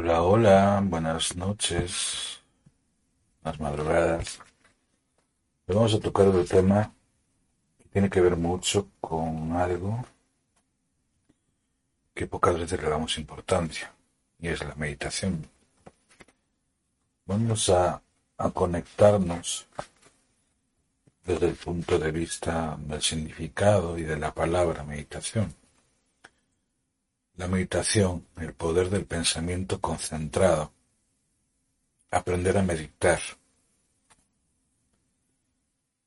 [0.00, 2.38] Hola, hola, buenas noches,
[3.42, 4.38] buenas madrugadas.
[5.66, 6.94] Hoy vamos a tocar el tema
[7.76, 10.06] que tiene que ver mucho con algo
[12.14, 13.92] que pocas veces le damos importancia,
[14.38, 15.50] y es la meditación.
[17.26, 18.00] Vamos a,
[18.36, 19.66] a conectarnos
[21.24, 25.52] desde el punto de vista del significado y de la palabra meditación.
[27.38, 30.72] La meditación, el poder del pensamiento concentrado.
[32.10, 33.20] Aprender a meditar.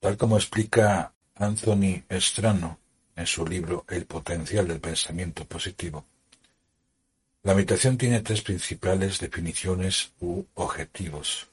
[0.02, 2.80] Tal como explica Anthony Estrano
[3.16, 6.06] en su libro El potencial del pensamiento positivo,
[7.44, 11.48] la meditación tiene tres principales definiciones u objetivos.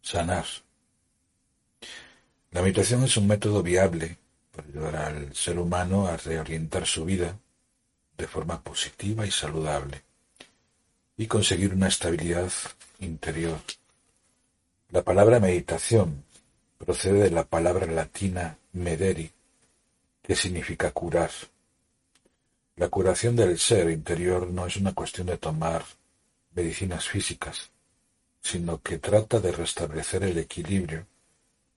[0.00, 0.46] Sanar.
[2.52, 4.16] La meditación es un método viable
[4.52, 7.38] para ayudar al ser humano a reorientar su vida
[8.18, 10.02] de forma positiva y saludable
[11.16, 12.52] y conseguir una estabilidad
[12.98, 13.58] interior.
[14.90, 16.24] La palabra meditación
[16.78, 19.30] procede de la palabra latina mederi,
[20.22, 21.30] que significa curar.
[22.76, 25.84] La curación del ser interior no es una cuestión de tomar
[26.54, 27.70] medicinas físicas,
[28.40, 31.06] sino que trata de restablecer el equilibrio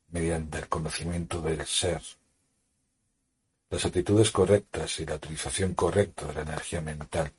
[0.10, 2.02] mediante el conocimiento del ser
[3.72, 7.32] las actitudes correctas y la utilización correcta de la energía mental.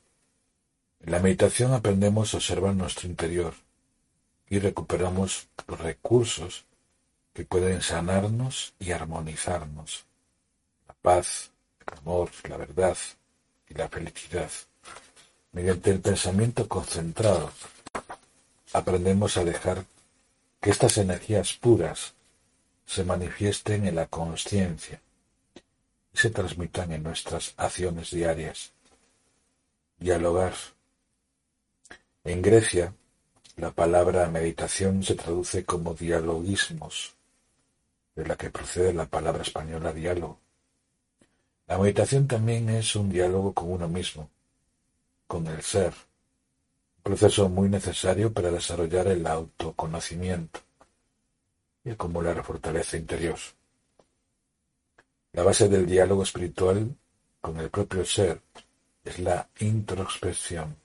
[0.99, 3.53] En la meditación aprendemos a observar nuestro interior
[4.49, 6.65] y recuperamos los recursos
[7.33, 10.05] que pueden sanarnos y armonizarnos.
[10.87, 11.51] La paz,
[11.85, 12.97] el amor, la verdad
[13.69, 14.49] y la felicidad.
[15.51, 17.51] Mediante el pensamiento concentrado
[18.73, 19.85] aprendemos a dejar
[20.59, 22.15] que estas energías puras
[22.87, 24.99] se manifiesten en la conciencia
[26.13, 28.71] se transmitan en nuestras acciones diarias.
[29.97, 30.53] Dialogar.
[32.23, 32.93] En Grecia,
[33.57, 37.15] la palabra meditación se traduce como dialogismos,
[38.15, 40.39] de la que procede la palabra española diálogo.
[41.67, 44.29] La meditación también es un diálogo con uno mismo,
[45.27, 45.93] con el ser,
[46.97, 50.59] un proceso muy necesario para desarrollar el autoconocimiento
[51.83, 53.37] y acumular fortaleza interior.
[55.33, 56.95] La base del diálogo espiritual
[57.41, 58.39] con el propio ser
[59.03, 60.75] es la introspección.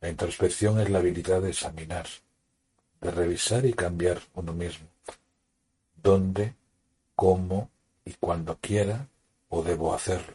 [0.00, 2.06] La introspección es la habilidad de examinar,
[3.00, 4.88] de revisar y cambiar uno mismo.
[5.94, 6.56] ¿Dónde,
[7.14, 7.70] cómo
[8.04, 9.06] y cuando quiera
[9.48, 10.34] o debo hacerlo?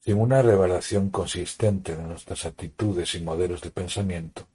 [0.00, 4.48] Sin una revelación consistente de nuestras actitudes y modelos de pensamiento,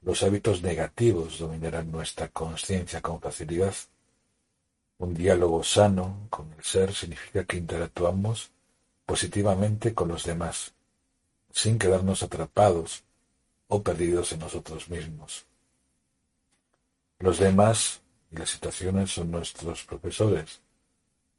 [0.00, 3.74] los hábitos negativos dominarán nuestra conciencia con facilidad
[4.98, 8.50] un diálogo sano con el ser significa que interactuamos
[9.06, 10.74] positivamente con los demás,
[11.50, 13.04] sin quedarnos atrapados
[13.68, 15.46] o perdidos en nosotros mismos.
[17.20, 18.00] Los demás
[18.30, 20.60] y las situaciones son nuestros profesores.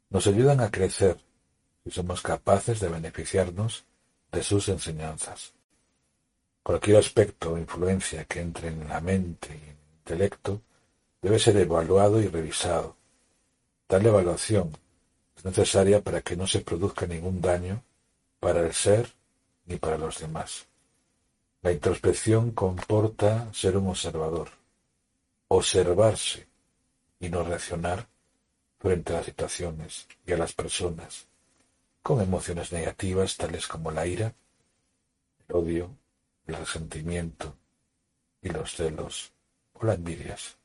[0.08, 1.18] Nos ayudan a crecer
[1.84, 3.84] si somos capaces de beneficiarnos
[4.32, 5.52] de sus enseñanzas.
[6.62, 10.62] Cualquier aspecto o influencia que entre en la mente y en el intelecto
[11.22, 12.99] debe ser evaluado y revisado
[13.90, 14.70] Tal evaluación
[15.36, 17.82] es necesaria para que no se produzca ningún daño
[18.38, 19.12] para el ser
[19.66, 20.68] ni para los demás.
[21.62, 24.50] La introspección comporta ser un observador,
[25.48, 26.46] observarse
[27.18, 28.06] y no reaccionar
[28.78, 31.26] frente a las situaciones y a las personas
[32.00, 34.32] con emociones negativas tales como la ira,
[35.48, 35.90] el odio,
[36.46, 37.56] el resentimiento
[38.40, 39.32] y los celos
[39.72, 40.58] o las envidias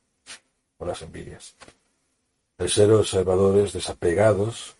[0.78, 1.56] o las envidias.
[2.57, 4.78] El ser observadores desapegados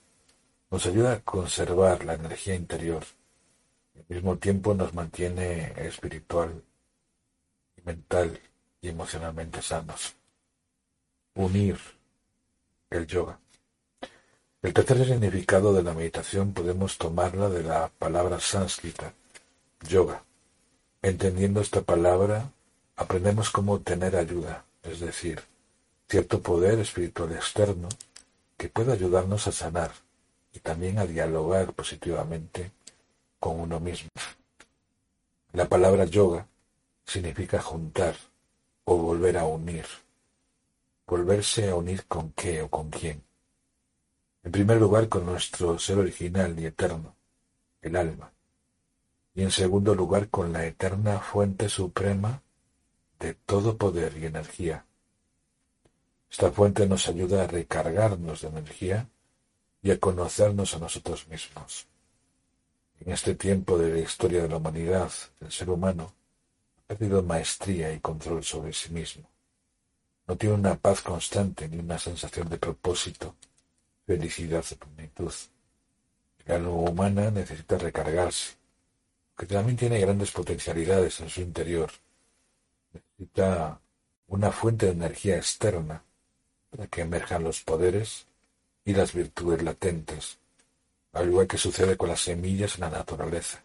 [0.72, 3.04] nos ayuda a conservar la energía interior
[3.94, 6.64] y al mismo tiempo nos mantiene espiritual,
[7.84, 8.40] mental
[8.82, 10.16] y emocionalmente sanos.
[11.34, 11.78] Unir
[12.90, 13.40] el yoga.
[14.62, 19.14] El tercer significado de la meditación podemos tomarla de la palabra sánscrita,
[19.88, 20.24] yoga.
[21.02, 22.52] Entendiendo esta palabra,
[22.96, 25.44] aprendemos cómo obtener ayuda, es decir,
[26.08, 27.90] cierto poder espiritual externo
[28.58, 29.92] que puede ayudarnos a sanar
[30.54, 32.72] y también a dialogar positivamente
[33.40, 34.10] con uno mismo.
[35.54, 36.48] La palabra yoga
[37.06, 38.16] significa juntar
[38.86, 39.86] o volver a unir.
[41.08, 43.22] ¿Volverse a unir con qué o con quién?
[44.44, 47.16] En primer lugar, con nuestro ser original y eterno,
[47.82, 48.32] el alma.
[49.34, 52.42] Y en segundo lugar, con la eterna fuente suprema
[53.20, 54.86] de todo poder y energía.
[56.36, 59.08] Esta fuente nos ayuda a recargarnos de energía
[59.82, 61.88] y a conocernos a nosotros mismos.
[63.00, 65.10] En este tiempo de la historia de la humanidad,
[65.40, 66.14] el ser humano
[66.76, 69.30] ha perdido maestría y control sobre sí mismo.
[70.28, 73.38] No tiene una paz constante ni una sensación de propósito,
[74.06, 75.32] felicidad o plenitud.
[76.48, 78.56] La alma humana necesita recargarse,
[79.38, 81.92] que también tiene grandes potencialidades en su interior.
[82.92, 83.80] Necesita
[84.28, 86.04] una fuente de energía externa
[86.76, 88.28] para que emerjan los poderes
[88.84, 90.38] y las virtudes latentes,
[91.14, 93.64] al igual que sucede con las semillas en la naturaleza.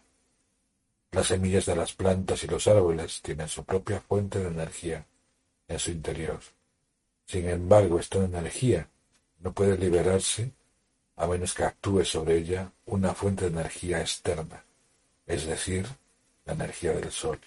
[1.11, 5.05] Las semillas de las plantas y los árboles tienen su propia fuente de energía
[5.67, 6.39] en su interior.
[7.25, 8.87] Sin embargo, esta energía
[9.39, 10.51] no puede liberarse
[11.17, 14.63] a menos que actúe sobre ella una fuente de energía externa,
[15.27, 15.85] es decir,
[16.45, 17.39] la energía del sol.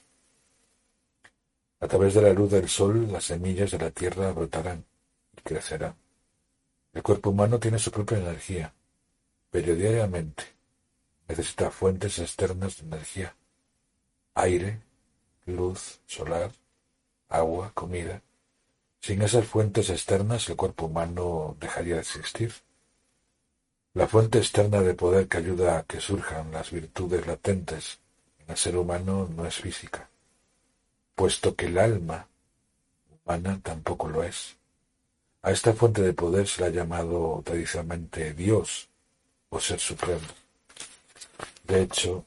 [1.80, 4.84] A través de la luz del sol, las semillas de la tierra brotarán
[5.36, 5.96] y crecerán.
[6.92, 8.72] El cuerpo humano tiene su propia energía,
[9.50, 10.44] pero diariamente
[11.28, 13.34] necesita fuentes externas de energía
[14.34, 14.80] aire,
[15.46, 16.50] luz solar,
[17.28, 18.20] agua, comida.
[19.00, 22.52] Sin esas fuentes externas el cuerpo humano dejaría de existir.
[23.92, 28.00] La fuente externa de poder que ayuda a que surjan las virtudes latentes
[28.40, 30.08] en el ser humano no es física,
[31.14, 32.26] puesto que el alma
[33.24, 34.56] humana tampoco lo es.
[35.44, 38.88] A esta fuente de poder se la ha llamado tradicionalmente Dios
[39.50, 40.26] o Ser Supremo.
[41.64, 42.24] De hecho,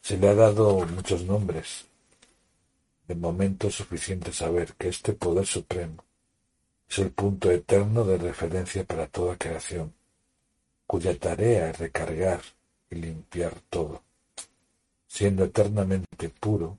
[0.00, 1.86] se le ha dado muchos nombres.
[3.08, 6.04] De momento es suficiente saber que este poder supremo
[6.88, 9.92] es el punto eterno de referencia para toda creación,
[10.86, 12.42] cuya tarea es recargar
[12.90, 14.04] y limpiar todo,
[15.08, 16.78] siendo eternamente puro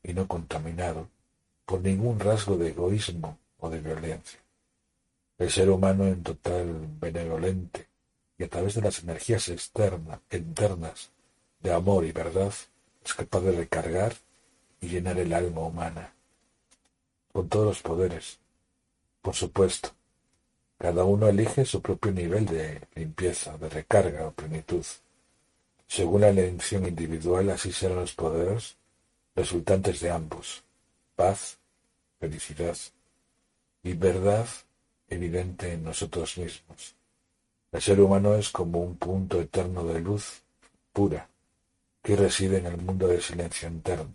[0.00, 1.08] y no contaminado
[1.66, 4.38] por ningún rasgo de egoísmo o de violencia.
[5.38, 7.88] El ser humano en total benevolente
[8.36, 11.12] y a través de las energías externas, internas
[11.60, 12.52] de amor y verdad,
[13.04, 14.14] es capaz de recargar
[14.80, 16.12] y llenar el alma humana
[17.32, 18.38] con todos los poderes.
[19.22, 19.90] Por supuesto,
[20.76, 24.84] cada uno elige su propio nivel de limpieza, de recarga o plenitud.
[25.86, 28.76] Según la elección individual, así serán los poderes
[29.34, 30.64] resultantes de ambos,
[31.14, 31.58] paz,
[32.18, 32.76] felicidad
[33.84, 34.46] y verdad
[35.08, 36.94] evidente en nosotros mismos.
[37.72, 40.42] El ser humano es como un punto eterno de luz
[40.92, 41.28] pura,
[42.02, 44.14] que reside en el mundo del silencio interno,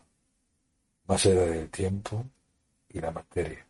[1.08, 2.26] más allá del tiempo
[2.90, 3.66] y la materia.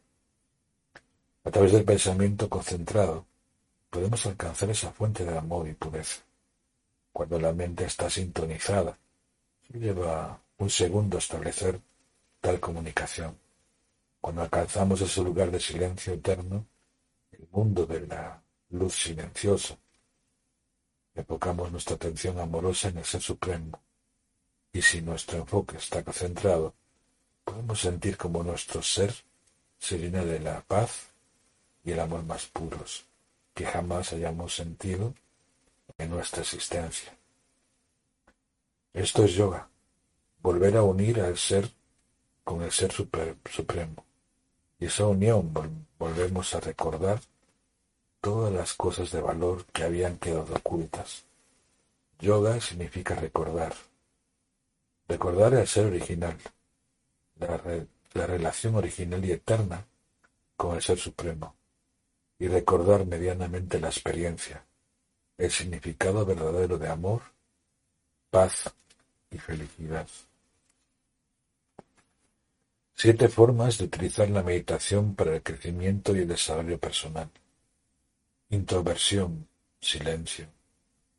[1.43, 3.25] A través del pensamiento concentrado
[3.89, 6.21] podemos alcanzar esa fuente de amor y pureza.
[7.11, 8.97] Cuando la mente está sintonizada,
[9.73, 11.79] lleva un segundo establecer
[12.39, 13.37] tal comunicación.
[14.21, 16.65] Cuando alcanzamos ese lugar de silencio eterno,
[17.33, 19.77] el mundo de la luz silenciosa,
[21.15, 23.81] enfocamos nuestra atención amorosa en el Ser Supremo,
[24.71, 26.73] y si nuestro enfoque está concentrado,
[27.43, 29.13] podemos sentir como nuestro ser
[29.77, 31.09] se llena de la paz
[31.83, 33.05] y el amor más puros
[33.53, 35.13] que jamás hayamos sentido
[35.97, 37.15] en nuestra existencia.
[38.93, 39.67] Esto es yoga,
[40.41, 41.69] volver a unir al ser
[42.43, 44.05] con el ser supremo.
[44.83, 45.53] Esa unión
[45.97, 47.21] volvemos a recordar
[48.19, 51.23] todas las cosas de valor que habían quedado ocultas.
[52.19, 53.73] Yoga significa recordar,
[55.07, 56.37] Recordar el ser original,
[57.39, 57.61] la,
[58.13, 59.85] la relación original y eterna
[60.57, 61.55] con el Ser Supremo,
[62.37, 64.65] y recordar medianamente la experiencia,
[65.37, 67.21] el significado verdadero de amor,
[68.29, 68.69] paz
[69.31, 70.07] y felicidad.
[73.03, 77.29] Siete formas de utilizar la meditación para el crecimiento y el desarrollo personal.
[78.49, 79.45] Introversión,
[79.81, 80.47] silencio,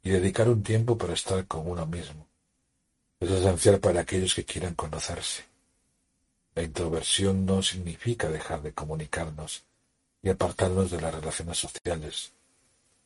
[0.03, 2.27] y dedicar un tiempo para estar con uno mismo
[3.21, 5.45] es esencial para aquellos que quieran conocerse.
[6.55, 9.65] La introversión no significa dejar de comunicarnos
[10.23, 12.33] y apartarnos de las relaciones sociales.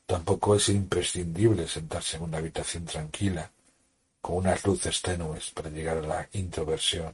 [0.07, 3.51] Tampoco es imprescindible sentarse en una habitación tranquila
[4.21, 7.13] con unas luces tenues para llegar a la introversión.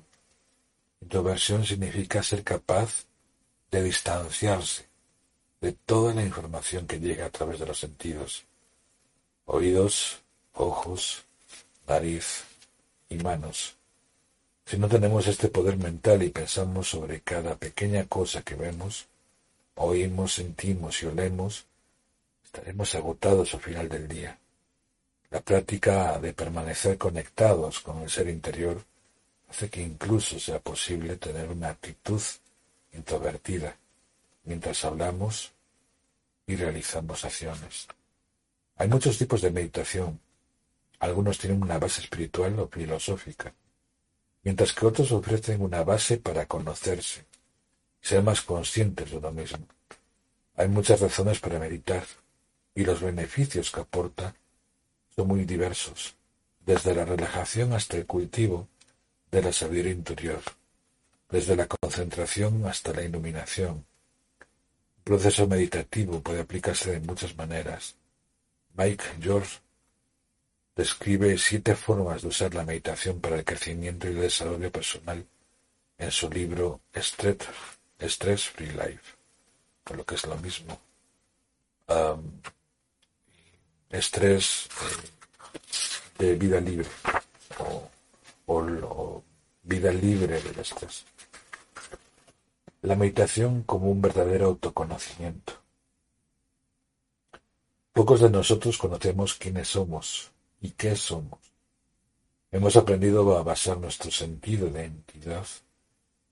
[1.05, 3.05] Introversión significa ser capaz
[3.71, 4.87] de distanciarse
[5.61, 8.47] de toda la información que llega a través de los sentidos,
[9.45, 10.23] oídos,
[10.55, 11.25] ojos,
[11.87, 12.45] nariz,
[13.11, 13.77] y manos.
[14.65, 19.07] Si no tenemos este poder mental y pensamos sobre cada pequeña cosa que vemos,
[19.75, 21.67] oímos, sentimos y olemos,
[22.43, 24.39] estaremos agotados al final del día.
[25.29, 28.83] La práctica de permanecer conectados con el ser interior
[29.49, 32.23] hace que incluso sea posible tener una actitud
[32.93, 33.77] introvertida
[34.45, 35.53] mientras hablamos
[36.47, 37.89] y realizamos acciones.
[38.77, 40.21] Hay muchos tipos de meditación.
[40.99, 43.55] Algunos tienen una base espiritual o filosófica
[44.45, 47.25] mientras que otros ofrecen una base para conocerse,
[48.01, 49.67] ser más conscientes de uno mismo.
[50.57, 52.05] Hay muchas razones para meditar,
[52.75, 54.35] y los beneficios que aporta
[55.17, 56.15] son muy diversos,
[56.65, 58.69] desde la relajación hasta el cultivo
[59.35, 60.41] de la sabiduría interior,
[61.29, 63.85] desde la concentración hasta la iluminación.
[64.99, 67.97] Un proceso meditativo puede aplicarse de muchas maneras.
[68.77, 69.59] Mike George
[70.77, 75.27] describe siete formas de usar la meditación para el crecimiento y el desarrollo personal
[75.99, 79.17] en su libro Stress, Free Life,
[79.83, 80.79] por lo que es lo mismo.
[83.91, 84.69] estrés
[86.19, 86.89] de vida libre
[88.47, 89.23] o
[89.63, 91.05] vida libre del estrés.
[92.83, 95.55] La meditación como un verdadero autoconocimiento.
[97.93, 101.39] Pocos de nosotros conocemos quiénes somos y qué somos.
[102.51, 105.47] Hemos aprendido a basar nuestro sentido de entidad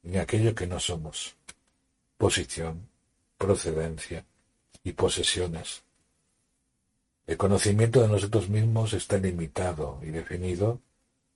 [0.02, 1.36] en aquello que no somos,
[2.16, 2.88] posición,
[3.38, 4.24] procedencia
[4.84, 5.82] y posesiones.
[7.26, 10.80] El conocimiento de nosotros mismos está limitado y definido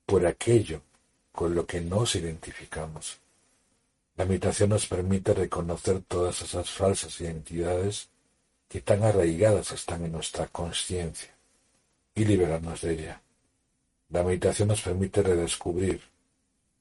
[0.06, 0.82] por aquello
[1.32, 3.18] con lo que nos identificamos.
[4.16, 8.08] La meditación nos permite reconocer todas esas falsas identidades
[8.68, 11.34] que tan arraigadas están en nuestra conciencia
[12.14, 13.22] y liberarnos de ella.
[14.08, 16.00] La meditación nos permite redescubrir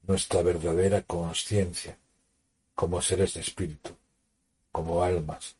[0.07, 1.97] nuestra verdadera conciencia
[2.75, 3.91] como seres de espíritu,
[4.71, 5.55] como almas,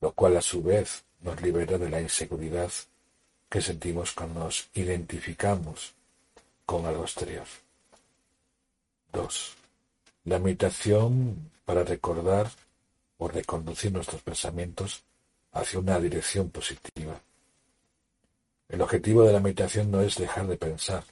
[0.00, 2.70] lo cual a su vez nos libera de la inseguridad
[3.48, 5.95] que sentimos cuando nos identificamos
[6.66, 7.46] con algo exterior.
[9.12, 9.56] 2.
[10.24, 12.50] La meditación para recordar
[13.18, 15.04] o reconducir nuestros pensamientos
[15.52, 17.18] hacia una dirección positiva.
[18.68, 21.04] El objetivo de la meditación no es dejar de pensar,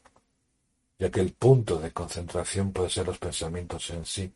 [0.98, 4.32] ya que el punto de concentración puede ser los pensamientos en sí.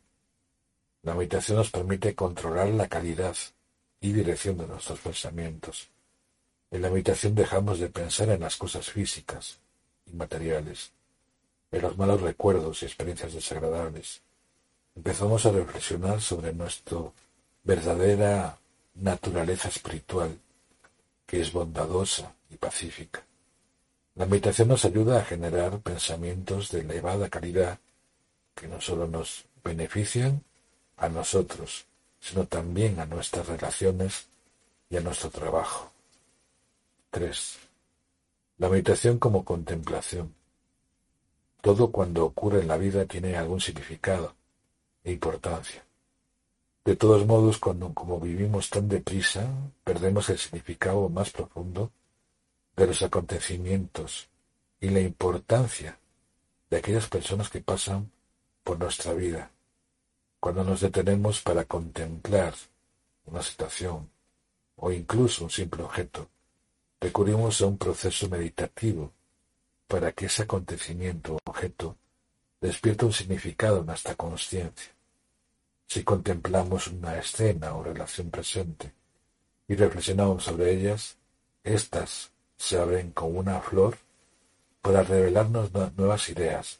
[1.03, 3.35] La meditación nos permite controlar la calidad
[4.01, 5.89] y dirección de nuestros pensamientos.
[6.71, 9.59] En la meditación dejamos de pensar en las cosas físicas
[10.05, 10.91] y materiales,
[11.71, 14.21] en los malos recuerdos y experiencias desagradables.
[14.95, 16.99] Empezamos a reflexionar sobre nuestra
[17.63, 18.57] verdadera
[18.95, 20.37] naturaleza espiritual,
[21.25, 23.23] que es bondadosa, y pacífica.
[24.15, 27.79] La meditación nos ayuda a generar pensamientos de elevada calidad
[28.55, 30.43] que no solo nos benefician
[30.97, 31.85] a nosotros,
[32.19, 34.27] sino también a nuestras relaciones
[34.89, 35.91] y a nuestro trabajo.
[37.11, 37.57] 3.
[38.57, 40.35] La meditación como contemplación.
[41.61, 44.35] Todo cuando ocurre en la vida tiene algún significado
[45.03, 45.83] e importancia.
[46.85, 49.47] De todos modos, cuando como vivimos tan deprisa,
[49.83, 51.91] perdemos el significado más profundo
[52.75, 54.29] de los acontecimientos
[54.79, 55.99] y la importancia
[56.69, 58.09] de aquellas personas que pasan
[58.63, 59.51] por nuestra vida.
[60.39, 62.53] Cuando nos detenemos para contemplar
[63.25, 64.09] una situación
[64.77, 66.29] o incluso un simple objeto,
[67.01, 69.11] recurrimos a un proceso meditativo
[69.89, 71.97] para que ese acontecimiento o objeto
[72.61, 74.93] despierte un significado en nuestra conciencia.
[75.87, 78.93] Si contemplamos una escena o relación presente
[79.67, 81.17] y reflexionamos sobre ellas,
[81.63, 83.97] éstas se abren con una flor
[84.83, 86.79] para revelarnos nuevas ideas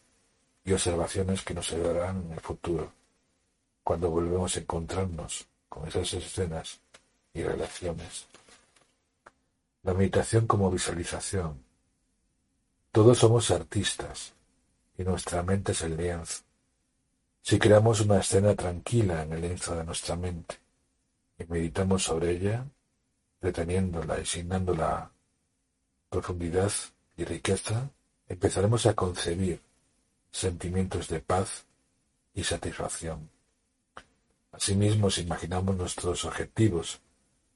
[0.64, 2.94] y observaciones que nos ayudarán en el futuro,
[3.84, 6.80] cuando volvemos a encontrarnos con esas escenas
[7.34, 8.28] y relaciones.
[9.82, 11.69] La meditación como visualización.
[12.92, 14.34] Todos somos artistas
[14.98, 16.42] y nuestra mente es el lienzo.
[17.44, 20.56] Si creamos una escena tranquila en el lienzo de nuestra mente
[21.38, 22.66] y meditamos sobre ella,
[23.42, 25.12] deteniéndola y asignándola
[26.10, 26.72] profundidad
[27.16, 27.92] y riqueza,
[28.28, 29.62] empezaremos a concebir
[30.32, 31.66] sentimientos de paz
[32.34, 33.30] y satisfacción.
[34.52, 37.02] Asimismo, si imaginamos nuestros objetivos,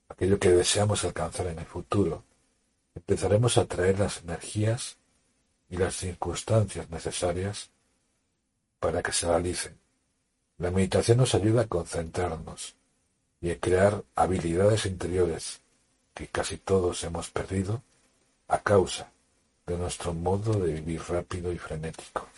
[0.09, 2.23] aquello que deseamos alcanzar en el futuro,
[2.93, 4.97] empezaremos a atraer las energías
[5.73, 7.71] y las circunstancias necesarias
[8.79, 9.75] para que se realicen.
[10.59, 12.75] La meditación nos ayuda a concentrarnos
[13.41, 15.61] y a crear habilidades interiores
[16.13, 17.81] que casi todos hemos perdido
[18.47, 19.11] a causa
[19.65, 22.29] de nuestro modo de vivir rápido y frenético.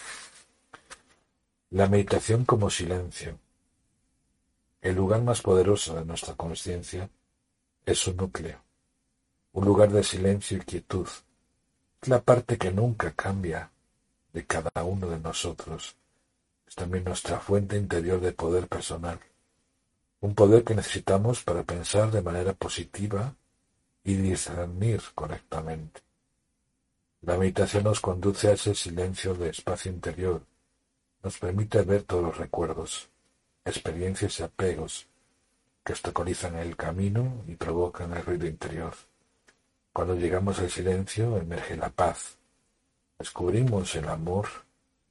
[1.71, 3.37] La meditación como silencio.
[4.81, 7.09] El lugar más poderoso de nuestra conciencia
[7.85, 8.61] es su núcleo,
[9.51, 11.09] un lugar de silencio y quietud.
[12.07, 13.71] La parte que nunca cambia
[14.31, 15.95] de cada uno de nosotros.
[16.67, 19.19] Es también nuestra fuente interior de poder personal,
[20.19, 23.33] un poder que necesitamos para pensar de manera positiva
[24.03, 26.01] y discernir correctamente.
[27.21, 30.43] La meditación nos conduce a ese silencio de espacio interior,
[31.23, 33.09] nos permite ver todos los recuerdos,
[33.63, 35.07] experiencias y apegos
[35.83, 38.93] que obstaculizan el camino y provocan el ruido interior.
[39.95, 42.35] Cuando llegamos al silencio emerge la paz,
[43.17, 44.45] descubrimos el amor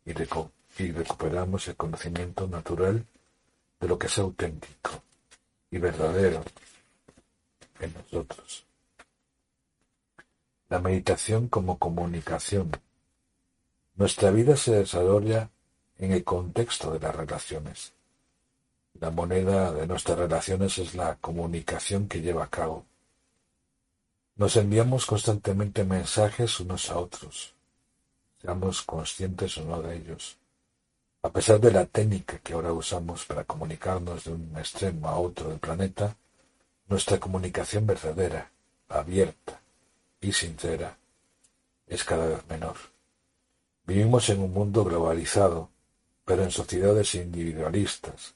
[0.05, 3.03] y, recuperamos el conocimiento natural
[3.81, 4.91] de lo que es auténtico
[5.71, 6.45] y verdadero
[7.81, 8.67] en nosotros.
[10.69, 12.71] La meditación como comunicación.
[13.95, 15.49] Nuestra vida se desarrolla
[15.97, 17.95] en el contexto de las relaciones.
[19.01, 22.85] La moneda de nuestras relaciones es la comunicación que lleva a cabo.
[24.37, 27.55] Nos enviamos constantemente mensajes unos a otros,
[28.43, 30.37] seamos conscientes o no de ellos.
[31.23, 35.51] A pesar de la técnica que ahora usamos para comunicarnos de un extremo a otro
[35.51, 36.17] del planeta,
[36.89, 38.51] nuestra comunicación verdadera,
[38.89, 39.61] abierta
[40.21, 40.99] y sincera,
[41.87, 42.77] es cada vez menor.
[43.87, 45.71] Vivimos en un mundo globalizado,
[46.25, 48.35] pero en sociedades individualistas,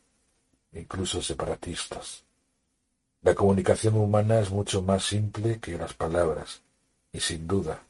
[0.73, 2.28] incluso separatistas.
[3.23, 6.63] La comunicación humana es mucho más simple que las palabras
[7.13, 7.83] y sin duda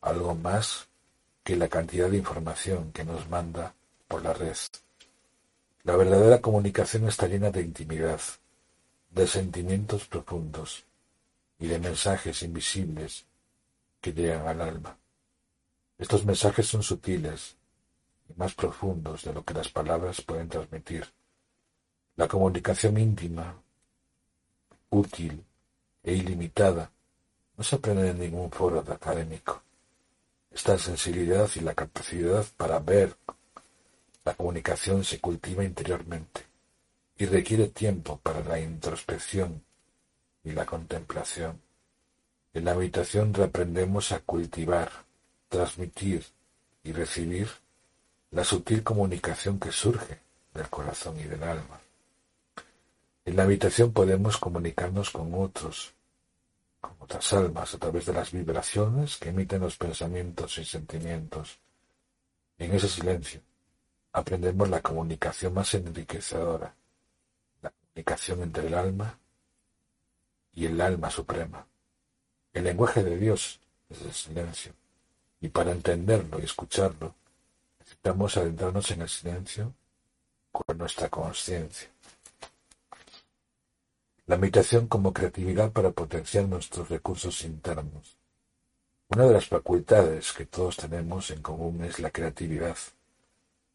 [0.00, 0.88] algo más
[1.42, 3.74] que la cantidad de información que nos manda
[4.08, 4.56] por la red.
[5.82, 8.20] La verdadera comunicación está llena de intimidad,
[9.10, 10.84] de sentimientos profundos
[11.58, 13.26] y de mensajes invisibles
[14.00, 14.96] que llegan al alma.
[15.98, 17.56] Estos mensajes son sutiles,
[18.28, 21.06] y más profundos de lo que las palabras pueden transmitir.
[22.16, 23.54] La comunicación íntima,
[24.90, 25.44] útil
[26.02, 26.90] e ilimitada
[27.56, 29.62] no se aprende en ningún foro académico.
[30.50, 33.16] Esta sensibilidad y la capacidad para ver
[34.24, 36.46] la comunicación se cultiva interiormente
[37.16, 39.62] y requiere tiempo para la introspección
[40.42, 41.60] y la contemplación.
[42.52, 44.90] En la habitación reaprendemos a cultivar,
[45.48, 46.24] transmitir
[46.82, 47.48] y recibir
[48.30, 50.20] la sutil comunicación que surge
[50.52, 51.83] del corazón y del alma.
[53.24, 55.94] En la habitación podemos comunicarnos con otros,
[56.80, 61.58] con otras almas, a través de las vibraciones que emiten los pensamientos y sentimientos.
[62.58, 63.40] En ese silencio
[64.12, 66.74] aprendemos la comunicación más enriquecedora,
[67.62, 69.18] la comunicación entre el alma
[70.52, 71.66] y el alma suprema.
[72.52, 74.72] El lenguaje de Dios es el silencio,
[75.40, 77.14] y para entenderlo y escucharlo,
[77.84, 79.74] Necesitamos adentrarnos en el silencio
[80.50, 81.93] con nuestra conciencia.
[84.26, 88.16] La meditación como creatividad para potenciar nuestros recursos internos.
[89.08, 92.76] Una de las facultades que todos tenemos en común es la creatividad.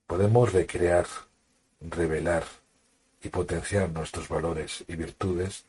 [0.08, 1.06] Podemos recrear,
[1.82, 2.44] revelar
[3.22, 5.66] y potenciar nuestros valores y virtudes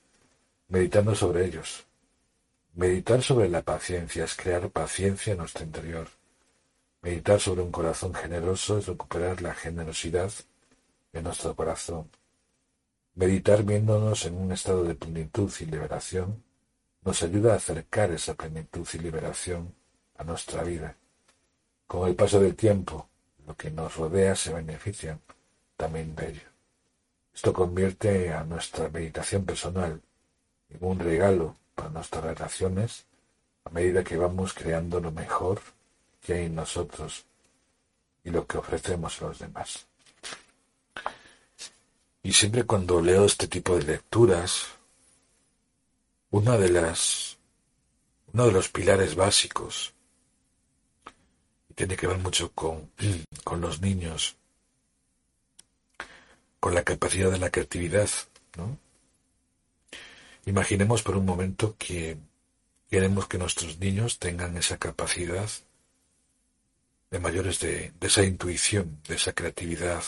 [0.68, 1.86] meditando sobre ellos.
[2.74, 6.08] Meditar sobre la paciencia es crear paciencia en nuestro interior
[7.02, 10.30] Meditar sobre un corazón generoso es recuperar la generosidad
[11.12, 12.10] de nuestro corazón.
[13.20, 16.42] Meditar viéndonos en un estado de plenitud y liberación
[17.04, 19.74] nos ayuda a acercar esa plenitud y liberación
[20.16, 20.96] a nuestra vida.
[21.86, 23.10] Con el paso del tiempo,
[23.46, 25.18] lo que nos rodea se beneficia
[25.76, 26.48] también de ello.
[27.34, 30.00] Esto convierte a nuestra meditación personal
[30.70, 33.04] en un regalo para nuestras relaciones
[33.66, 35.60] a medida que vamos creando lo mejor
[36.22, 37.26] que hay en nosotros
[38.24, 39.89] y lo que ofrecemos a los demás.
[42.22, 44.66] Y siempre cuando leo este tipo de lecturas,
[46.30, 47.38] una de las,
[48.32, 49.94] uno de los pilares básicos,
[51.68, 52.90] y tiene que ver mucho con,
[53.44, 54.36] con los niños,
[56.60, 58.10] con la capacidad de la creatividad,
[58.56, 58.78] ¿no?
[60.46, 62.16] Imaginemos por un momento que
[62.90, 65.48] queremos que nuestros niños tengan esa capacidad
[67.10, 70.02] de mayores de, esa intuición, de esa creatividad,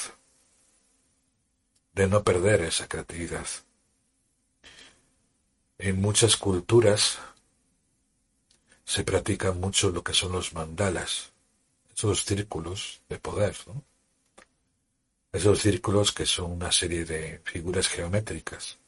[1.93, 3.47] de no perder esa creatividad.
[5.79, 7.19] En muchas culturas
[8.85, 11.33] se practica mucho lo que son los mandalas,
[11.95, 13.57] esos círculos de poder,
[15.33, 18.79] esos círculos que son una serie de figuras geométricas.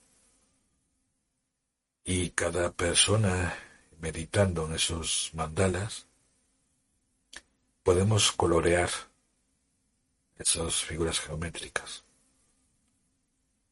[2.05, 3.55] Y cada persona
[3.99, 6.07] meditando en esos mandalas
[7.83, 8.91] podemos colorear
[10.39, 12.04] esas figuras geométricas.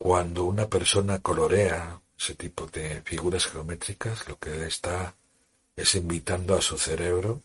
[0.03, 5.15] Cuando una persona colorea ese tipo de figuras geométricas, lo que está
[5.77, 7.41] es invitando a su cerebro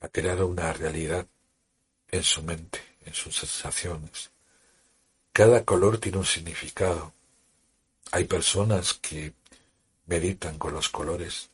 [0.00, 1.28] a crear una realidad
[2.08, 4.32] en su mente, en sus sensaciones.
[5.32, 7.12] Cada color tiene un significado.
[8.10, 9.32] Hay personas que
[10.06, 11.50] meditan con los colores.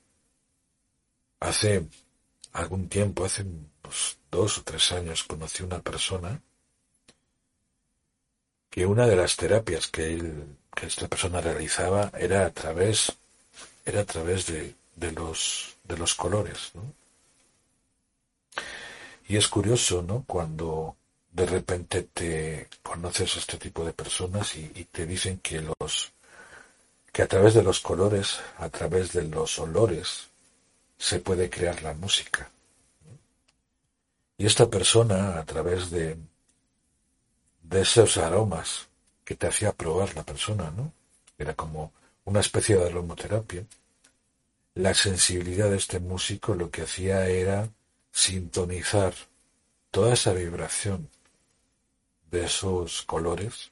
[1.41, 1.87] Hace
[2.53, 3.45] algún tiempo, hace
[4.31, 6.41] dos o tres años, conocí una persona
[8.71, 10.33] que una de las terapias que,
[10.75, 13.13] que esta persona realizaba era a través,
[13.85, 14.75] era a través de,
[15.13, 16.71] los, de los colores.
[19.29, 20.25] Y es curioso, ¿no?
[20.27, 20.97] Cuando
[21.33, 26.13] de repente te conoces a este tipo de personas y, y, te dicen que los
[27.13, 30.29] que a través de los colores, a través de los olores,
[30.97, 32.51] se puede crear la música.
[34.39, 36.17] Y esta persona, a través de,
[37.71, 38.89] de esos aromas
[39.25, 40.93] que te hacía probar la persona, ¿no?
[41.39, 41.93] Era como
[42.25, 43.65] una especie de aromoterapia.
[44.75, 47.69] La sensibilidad de este músico lo que hacía era
[48.11, 49.15] sintonizar
[49.93, 51.09] toda esa vibración
[52.31, 53.71] de esos colores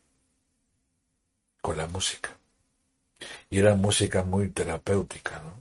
[1.61, 2.31] con la música.
[3.51, 5.55] Y era música muy terapéutica, ¿no?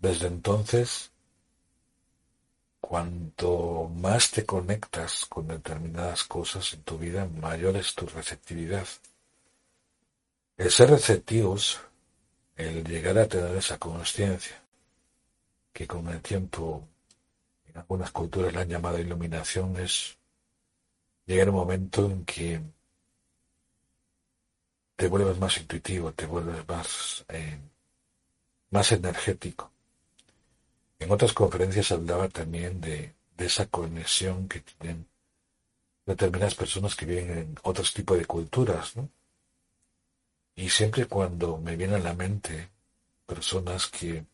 [0.00, 1.12] Desde entonces,
[2.80, 8.86] cuanto más te conectas con determinadas cosas en tu vida, mayor es tu receptividad.
[10.56, 11.80] El ser receptivos,
[12.56, 14.62] el llegar a tener esa conciencia,
[15.72, 16.86] que con el tiempo
[17.66, 20.18] en algunas culturas la han llamado iluminación, es
[21.26, 22.60] llegar un momento en que
[24.96, 27.58] te vuelves más intuitivo, te vuelves más, eh,
[28.70, 29.70] más energético.
[30.98, 35.06] En otras conferencias hablaba también de, esa conexión que tienen
[36.04, 39.08] determinadas personas que viven en otros tipos de culturas, ¿no?
[40.56, 42.68] Y siempre cuando me viene a la mente
[43.26, 44.24] personas que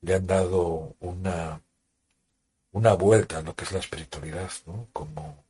[0.00, 1.60] le han dado una
[2.72, 4.88] una vuelta a lo que es la espiritualidad, ¿no?
[4.92, 5.44] Como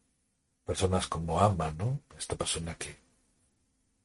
[0.67, 2.01] personas como Ama, ¿no?
[2.19, 2.97] Esta persona que,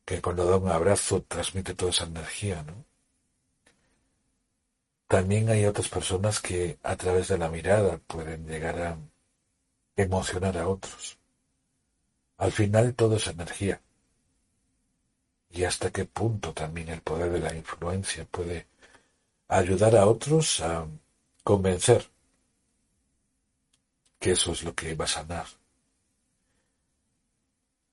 [0.05, 2.85] que cuando da un abrazo transmite toda esa energía, ¿no?
[5.09, 8.97] También hay otras personas que a través de la mirada pueden llegar a
[9.95, 11.17] emocionar a otros.
[12.37, 13.81] Al final todo es energía.
[15.49, 18.67] Y hasta qué punto también el poder de la influencia puede
[19.47, 20.85] ayudar a otros a
[21.43, 22.07] convencer
[24.19, 25.47] que eso es lo que va a sanar.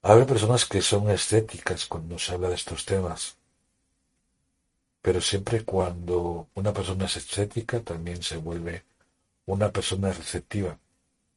[0.02, 3.38] Habrá personas que son estéticas cuando se habla de estos temas,
[5.06, 8.82] pero siempre cuando una persona es estética también se vuelve
[9.44, 10.76] una persona receptiva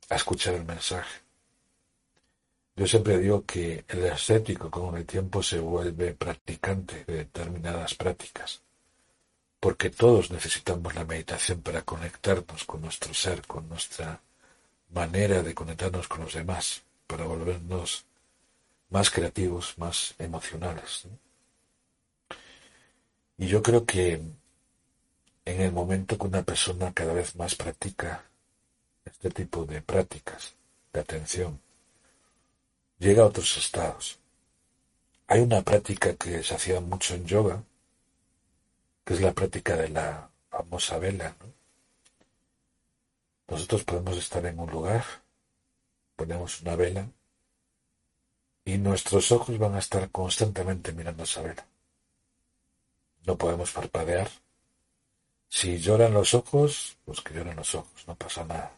[0.10, 1.20] a escuchar el mensaje.
[2.76, 8.64] Yo siempre digo que el estético con el tiempo se vuelve practicante de determinadas prácticas,
[9.60, 14.20] porque todos necesitamos la meditación para conectarnos con nuestro ser, con nuestra
[14.90, 18.04] manera de conectarnos con los demás, para volvernos
[18.90, 21.06] más creativos, más emocionales.
[23.40, 24.22] Y yo creo que
[25.46, 28.26] en el momento que una persona cada vez más practica
[29.06, 30.56] este tipo de prácticas
[30.92, 31.62] de atención,
[32.98, 34.20] llega a otros estados.
[35.28, 37.64] Hay una práctica que se hacía mucho en yoga,
[39.06, 41.54] que es la práctica de la famosa vela, ¿no?
[43.48, 45.06] Nosotros podemos estar en un lugar,
[46.18, 47.08] ponemos una vela
[48.66, 51.66] y nuestros ojos van a estar constantemente mirando esa vela.
[53.26, 54.30] No podemos parpadear.
[55.48, 58.72] Si lloran los ojos, pues que lloran los ojos, no pasa nada.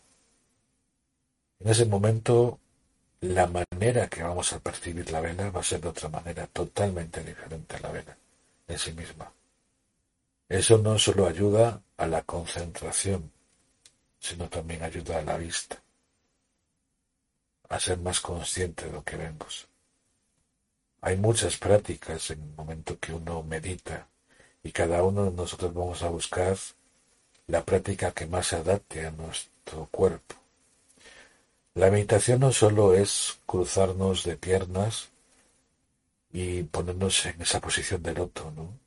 [1.60, 2.60] En ese momento,
[3.22, 7.24] la manera que vamos a percibir la vela va a ser de otra manera, totalmente
[7.24, 8.18] diferente a la vela
[8.68, 9.32] en sí misma.
[10.48, 13.32] Eso no solo ayuda a la concentración
[14.22, 15.82] sino también ayuda a la vista,
[17.70, 19.68] a ser más consciente de lo que vemos.
[21.02, 24.08] Hay muchas prácticas en el momento que uno medita
[24.64, 26.58] y cada uno de nosotros vamos a buscar
[27.48, 30.36] la práctica que más se adapte a nuestro cuerpo.
[31.74, 35.10] La meditación no solo es cruzarnos de piernas
[36.32, 38.78] y ponernos en esa posición de loto, ¿no?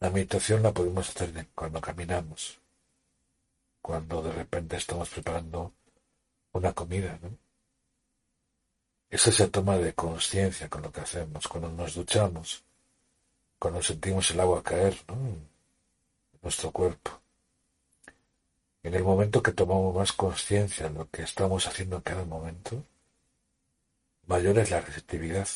[0.00, 2.58] La meditación la podemos hacer cuando caminamos,
[3.82, 5.72] cuando de repente estamos preparando
[6.52, 7.36] una comida, ¿no?
[9.10, 12.62] Es esa toma de conciencia con lo que hacemos, cuando nos duchamos,
[13.60, 15.14] cuando sentimos el agua caer, ¿no?
[15.14, 15.48] En
[16.42, 17.20] nuestro cuerpo.
[18.82, 22.82] En el momento que tomamos más conciencia de lo que estamos haciendo en cada momento,
[24.26, 25.46] mayor es la receptividad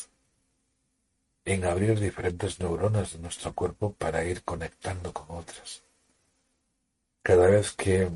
[1.45, 5.81] en abrir diferentes neuronas de nuestro cuerpo para ir conectando con otras.
[7.23, 8.11] Cada vez que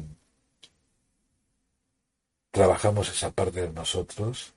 [2.51, 4.53] trabajamos esa parte de nosotros,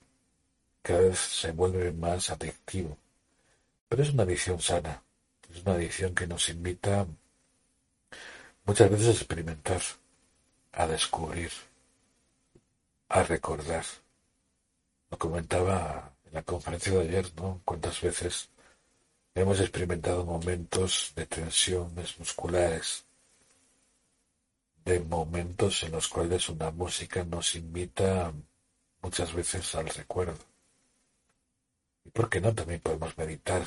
[0.82, 2.98] cada vez se vuelve más adictivo.
[3.88, 5.02] Pero es una adicción sana,
[5.52, 7.06] es una adicción que nos invita
[8.64, 9.82] muchas veces a experimentar,
[10.72, 11.50] a descubrir,
[13.08, 13.84] a recordar.
[15.10, 17.60] Lo comentaba en la conferencia de ayer, ¿no?
[17.64, 18.48] Cuántas veces
[19.34, 23.04] hemos experimentado momentos de tensiones musculares,
[24.84, 28.32] de momentos en los cuales una música nos invita
[29.02, 30.44] muchas veces al recuerdo.
[32.04, 32.54] ¿Y por qué no?
[32.54, 33.62] También podemos meditar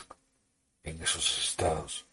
[0.85, 2.05] en esos estados.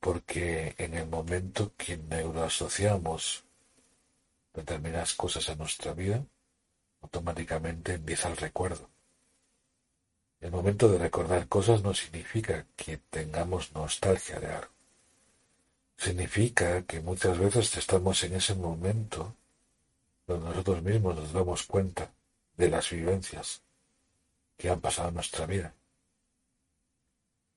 [0.00, 3.44] Porque en el momento que neuroasociamos
[4.52, 6.24] determinadas cosas a nuestra vida,
[7.02, 8.88] automáticamente empieza el recuerdo.
[10.40, 14.72] El momento de recordar cosas no significa que tengamos nostalgia de algo.
[15.96, 19.34] Significa que muchas veces estamos en ese momento
[20.26, 22.10] donde nosotros mismos nos damos cuenta
[22.56, 23.62] de las vivencias
[24.56, 25.72] que han pasado en nuestra vida.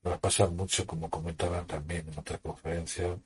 [0.02, 3.18] Nos pasa mucho, como comentaban también en otra conferencia,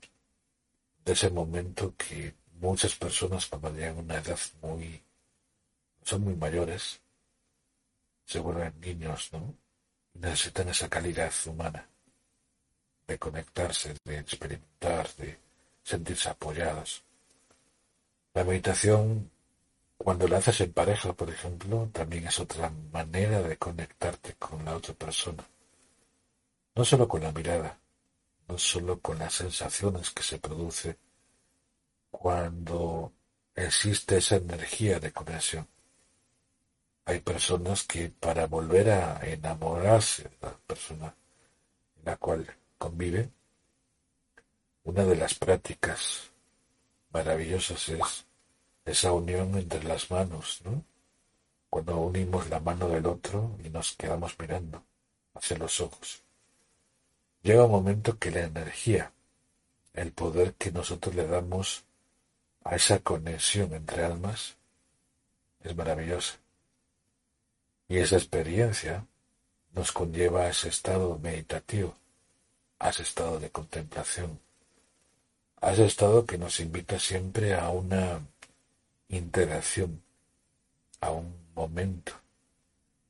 [1.04, 5.02] de ese momento que muchas personas cuando llegan a una edad muy,
[6.02, 7.00] son muy mayores,
[8.24, 9.54] se vuelven niños, ¿no?
[10.14, 11.86] Necesitan esa calidad humana
[13.06, 15.38] de conectarse, de experimentar, de
[15.82, 17.04] sentirse apoyados.
[18.32, 19.30] La meditación
[19.96, 24.76] cuando la haces en pareja, por ejemplo, también es otra manera de conectarte con la
[24.76, 25.44] otra persona.
[26.76, 27.78] No solo con la mirada,
[28.48, 30.98] no solo con las sensaciones que se produce
[32.10, 33.12] cuando
[33.54, 35.68] existe esa energía de conexión.
[37.04, 41.14] Hay personas que para volver a enamorarse de la persona
[41.98, 43.30] en la cual convive,
[44.82, 46.32] una de las prácticas
[47.10, 48.26] maravillosas es
[48.84, 50.82] esa unión entre las manos, ¿no?
[51.70, 54.82] Cuando unimos la mano del otro y nos quedamos mirando
[55.34, 56.23] hacia los ojos.
[57.44, 59.12] Llega un momento que la energía,
[59.92, 61.84] el poder que nosotros le damos
[62.64, 64.56] a esa conexión entre almas,
[65.62, 66.38] es maravillosa.
[67.86, 69.06] Y esa experiencia
[69.74, 71.94] nos conlleva a ese estado meditativo,
[72.78, 74.40] a ese estado de contemplación,
[75.60, 78.22] a ese estado que nos invita siempre a una
[79.10, 80.02] interacción
[81.02, 82.14] a un momento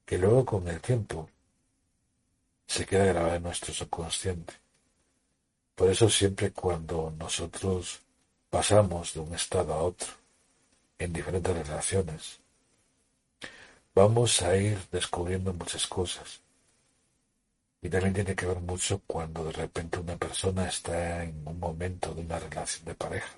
[0.05, 1.31] que luego con el tiempo
[2.67, 4.55] se queda grabado en nuestro subconsciente.
[5.75, 8.01] Por eso siempre cuando nosotros
[8.51, 10.09] pasamos de un estado a otro
[10.99, 12.41] en diferentes relaciones,
[13.95, 16.41] vamos a ir descubriendo muchas cosas.
[17.83, 22.15] Y también tiene que ver mucho cuando de repente una persona está en un momento
[22.15, 23.35] de una relación de pareja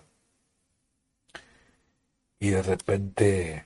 [2.39, 3.65] y de repente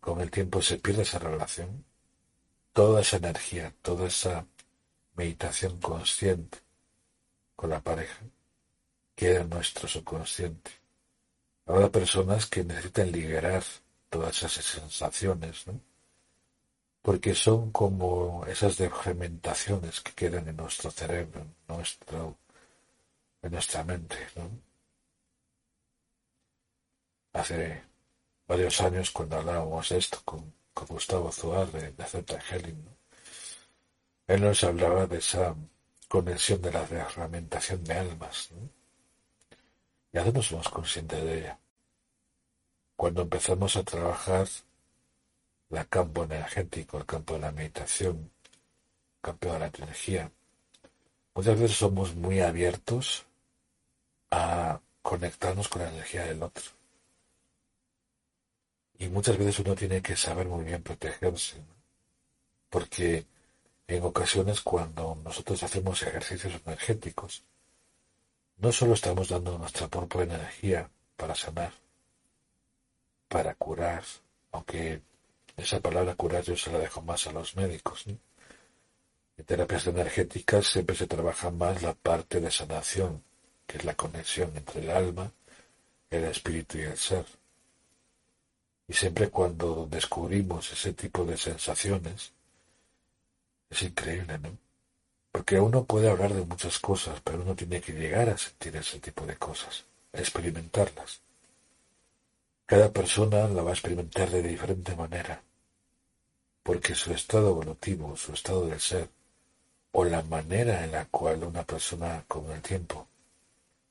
[0.00, 1.84] con el tiempo se pierde esa relación,
[2.72, 4.46] toda esa energía, toda esa
[5.20, 6.58] meditación consciente
[7.54, 8.22] con la pareja
[9.14, 10.70] queda en nuestro subconsciente.
[11.66, 13.62] Habrá personas que necesitan liberar
[14.08, 15.78] todas esas sensaciones, ¿no?
[17.02, 22.38] Porque son como esas fragmentaciones que quedan en nuestro cerebro, en, nuestro,
[23.42, 24.50] nuestra mente, ¿no?
[27.34, 27.82] Hace
[28.46, 32.40] varios años cuando hablábamos esto con, Gustavo Zuar de, de Z
[34.30, 35.56] él nos hablaba de esa
[36.06, 38.50] conexión de la fragmentación de almas.
[40.12, 41.58] Y ahora no somos conscientes de ella.
[42.94, 44.46] Cuando empezamos a trabajar
[45.70, 48.30] el campo energético, el campo de la meditación,
[49.16, 50.30] el campo de la energía,
[51.34, 53.26] muchas veces somos muy abiertos
[54.30, 56.70] a conectarnos con la energía del otro.
[58.96, 61.56] Y muchas veces uno tiene que saber muy bien protegerse,
[62.68, 63.26] porque
[63.96, 67.42] en ocasiones cuando nosotros hacemos ejercicios energéticos,
[68.58, 71.72] no solo estamos dando nuestra propia energía para sanar,
[73.28, 74.04] para curar,
[74.52, 75.00] aunque
[75.56, 78.04] esa palabra curar yo se la dejo más a los médicos.
[78.06, 83.24] En terapias energéticas siempre se trabaja más la parte de sanación,
[83.66, 85.32] que es la conexión entre el alma,
[86.10, 87.26] el espíritu y el ser.
[88.86, 92.32] Y siempre cuando descubrimos ese tipo de sensaciones,
[93.70, 94.58] es increíble, ¿no?
[95.32, 98.98] Porque uno puede hablar de muchas cosas, pero uno tiene que llegar a sentir ese
[98.98, 101.20] tipo de cosas, a experimentarlas.
[102.66, 105.42] Cada persona la va a experimentar de diferente manera,
[106.62, 109.08] porque su estado evolutivo, su estado del ser,
[109.92, 113.08] o la manera en la cual una persona con el tiempo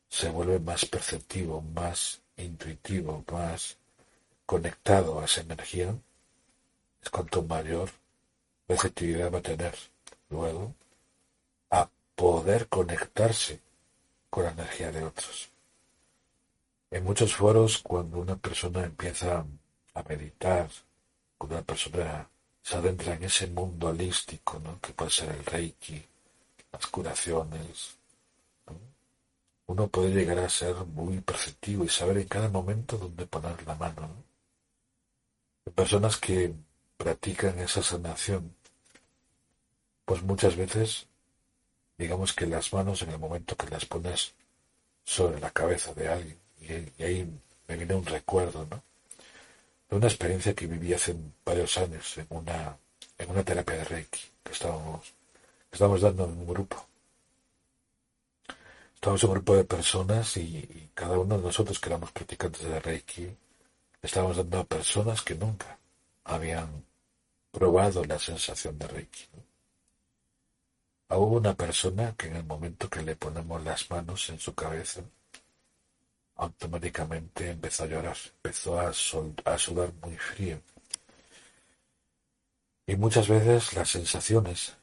[0.09, 3.77] se vuelve más perceptivo, más intuitivo, más
[4.45, 5.95] conectado a esa energía,
[7.01, 7.89] es cuanto mayor
[8.69, 9.75] receptividad va a tener
[10.29, 10.73] luego
[11.71, 13.59] a poder conectarse
[14.29, 15.49] con la energía de otros.
[16.91, 19.45] En muchos foros, cuando una persona empieza
[19.93, 20.69] a meditar,
[21.37, 22.29] cuando una persona
[22.61, 24.79] se adentra en ese mundo holístico, ¿no?
[24.79, 26.03] que puede ser el reiki,
[26.71, 27.97] las curaciones,
[29.67, 33.75] uno puede llegar a ser muy perceptivo y saber en cada momento dónde poner la
[33.75, 34.09] mano.
[35.75, 36.53] personas que
[36.97, 38.55] practican esa sanación,
[40.09, 41.05] pues muchas veces,
[41.95, 44.33] digamos que las manos en el momento que las pones
[45.03, 47.31] sobre la cabeza de alguien, y, ahí
[47.67, 48.81] me viene un recuerdo, ¿no?
[49.87, 52.75] De una experiencia que viví hace varios años en una,
[53.19, 55.13] en una terapia de Reiki que estábamos,
[55.71, 56.87] estábamos dando en un grupo.
[58.95, 63.29] Estábamos un grupo de personas y, cada uno de nosotros que éramos practicantes de Reiki,
[64.01, 65.77] estábamos dando a personas que nunca
[66.23, 66.83] habían
[67.51, 69.27] probado la sensación de Reiki.
[71.11, 75.01] Hubo una persona que en el momento que le ponemos las manos en su cabeza,
[76.35, 80.61] automáticamente empezó a llorar, empezó a, a sudar muy frío.
[82.85, 84.75] Y muchas veces las sensaciones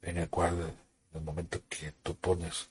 [0.00, 2.68] en el cual, en el momento que tú pones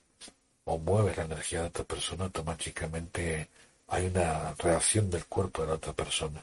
[0.64, 3.48] o mueve la energía de otra persona, automáticamente
[3.88, 6.42] hay una reacción del cuerpo de la otra persona.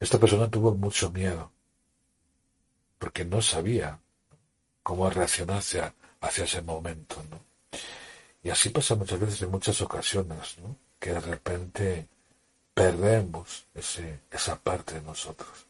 [0.00, 1.52] Esta persona tuvo mucho miedo,
[2.98, 3.98] porque no sabía
[4.82, 7.22] cómo reaccionar hacia, ese momento.
[7.30, 7.40] ¿no?
[8.42, 10.76] Y así pasa muchas veces en muchas ocasiones, ¿no?
[10.98, 12.08] que de repente
[12.74, 15.66] perdemos ese, esa parte de nosotros.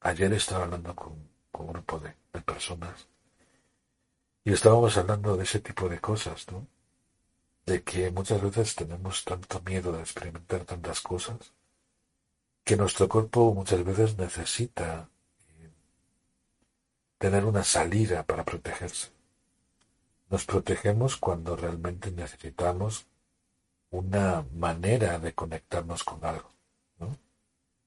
[0.00, 1.12] Ayer estaba hablando con,
[1.52, 3.06] un grupo de personas
[4.44, 6.66] y estábamos hablando de ese tipo de cosas, ¿no?
[7.64, 11.52] De que muchas veces tenemos tanto miedo de experimentar tantas cosas
[12.64, 15.08] que nuestro cuerpo muchas veces necesita
[17.22, 19.12] tener una salida para protegerse.
[20.28, 23.06] Nos protegemos cuando realmente necesitamos
[23.92, 26.50] una manera de conectarnos con algo.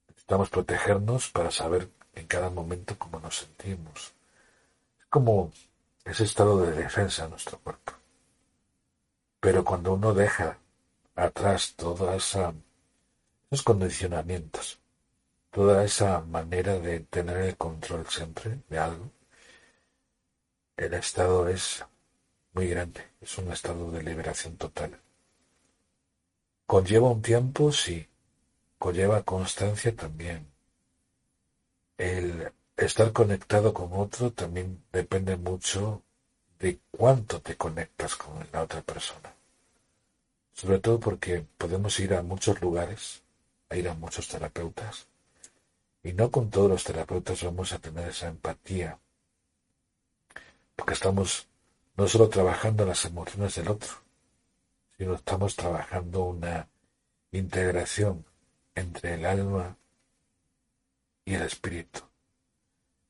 [0.08, 4.14] Necesitamos protegernos para saber en cada momento cómo nos sentimos.
[5.02, 5.52] Es como
[6.06, 7.92] ese estado de defensa de nuestro cuerpo.
[9.42, 10.58] Pero cuando uno deja
[11.14, 12.54] atrás toda esa
[13.52, 14.80] esos condicionamientos,
[15.52, 19.12] toda esa manera de tener el control siempre de algo,
[20.78, 21.86] el estado es
[22.54, 25.00] muy grande, es un estado de liberación total.
[26.66, 27.72] ¿Conlleva un tiempo?
[27.72, 28.08] Sí.
[28.78, 30.48] Conlleva constancia también.
[31.98, 36.02] El estar conectado con otro también depende mucho
[36.60, 39.34] de cuánto te conectas con la otra persona.
[40.54, 43.22] Sobre todo porque podemos ir a muchos lugares,
[43.70, 45.08] a ir a muchos terapeutas,
[46.04, 49.00] y no con todos los terapeutas vamos a tener esa empatía,
[50.76, 51.48] porque estamos
[51.98, 53.90] no solo trabajando las emociones del otro,
[54.98, 56.68] sino estamos trabajando una
[57.32, 58.26] integración
[58.74, 59.78] entre el alma
[61.24, 62.02] y el espíritu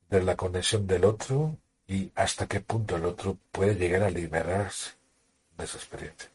[0.08, 4.92] de la conexión del otro y hasta qué punto el otro puede llegar a liberarse
[5.56, 6.30] de esa experiencia.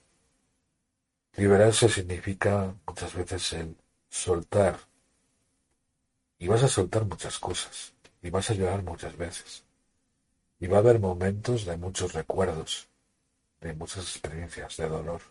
[1.36, 3.76] Liberarse significa muchas veces el
[4.10, 4.78] soltar.
[6.38, 7.94] Y vas a soltar muchas cosas.
[8.22, 9.64] Y vas a llorar muchas veces.
[10.62, 12.88] Y va a haber momentos de muchos recuerdos,
[13.60, 15.22] de muchas experiencias de dolor.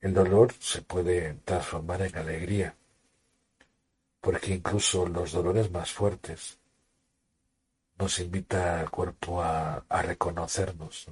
[0.00, 2.74] El dolor se puede transformar en alegría,
[4.20, 6.58] porque incluso los dolores más fuertes
[7.98, 11.06] nos invita al cuerpo a, reconocernos.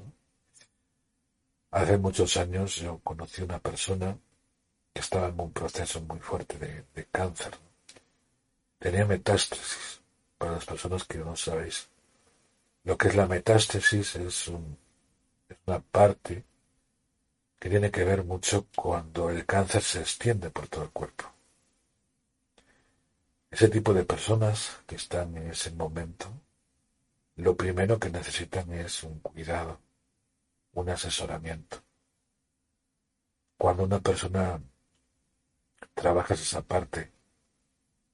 [1.72, 4.16] Hace muchos años yo conocí una persona
[4.92, 6.58] que estaba en un proceso muy fuerte
[6.94, 7.52] de, cáncer.
[8.78, 10.00] Tenía metástasis.
[10.38, 11.90] Para las personas que no sabéis,
[12.84, 14.48] lo que es la metástasis es, es
[15.66, 16.44] una parte
[17.58, 21.24] que tiene que ver mucho cuando el cáncer se extiende por todo el cuerpo.
[23.50, 26.32] Ese tipo de personas que están en ese momento
[27.40, 29.80] lo primero que necesitan es un cuidado,
[30.74, 31.82] un asesoramiento.
[33.56, 34.60] Cuando una persona
[35.94, 37.10] trabaja esa parte,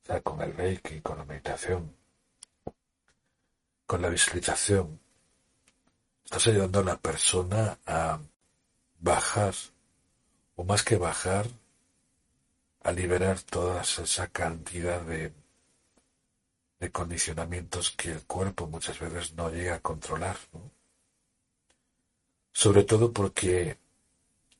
[0.04, 1.95] o sea, con el reiki, con la meditación,
[3.86, 5.00] con la visualización,
[6.24, 8.18] estás ayudando a la persona a
[8.98, 9.54] bajar
[10.56, 11.46] o más que bajar,
[12.82, 15.32] a liberar toda esa cantidad de,
[16.80, 20.36] de condicionamientos que el cuerpo muchas veces no llega a controlar.
[22.52, 23.78] Sobre todo porque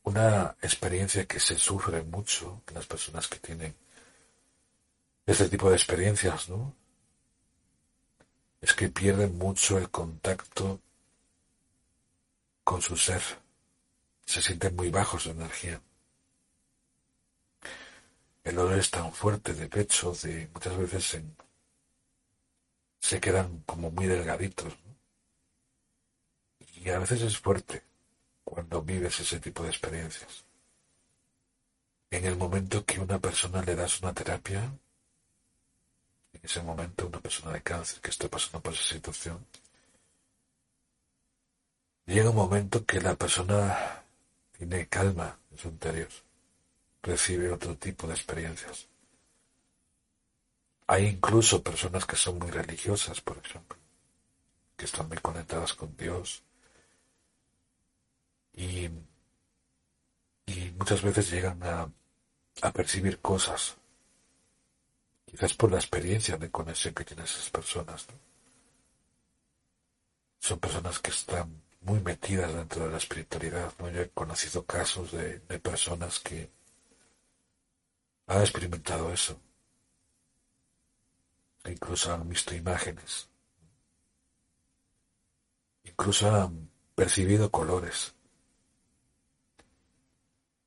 [0.03, 3.75] una experiencia que se sufre mucho las personas que tienen
[5.25, 6.73] este tipo de experiencias, ¿no?
[8.67, 10.81] Es que pierden mucho el contacto
[12.65, 13.21] con su ser.
[14.25, 15.81] Se sienten muy bajos de energía.
[18.43, 21.23] El olor es tan fuerte de pecho, de muchas veces
[22.99, 24.73] se quedan como muy delgaditos.
[26.59, 27.83] Y a veces es fuerte
[28.43, 30.43] cuando vives ese tipo de experiencias.
[32.11, 34.69] En el momento que una persona le das una terapia,
[36.47, 39.45] ese momento una persona de cáncer que está pasando por esa situación,
[42.05, 44.03] llega un momento que la persona
[44.57, 46.09] tiene calma en su interior,
[47.03, 48.87] recibe otro tipo de experiencias.
[50.87, 53.77] Hay incluso personas que son muy religiosas, por ejemplo,
[54.77, 56.43] que están muy conectadas con Dios,
[58.53, 58.89] y,
[60.77, 61.91] muchas veces llegan a,
[62.61, 63.75] a percibir cosas,
[65.27, 68.07] quizás por la experiencia de conexión que tienen esas personas.
[70.39, 73.73] Son personas que están muy metidas dentro de la espiritualidad.
[73.77, 73.89] ¿no?
[73.89, 76.49] Yo he conocido casos de, personas que
[78.27, 79.39] han experimentado eso.
[81.65, 83.27] Incluso han visto imágenes.
[85.83, 88.13] Incluso han percibido colores.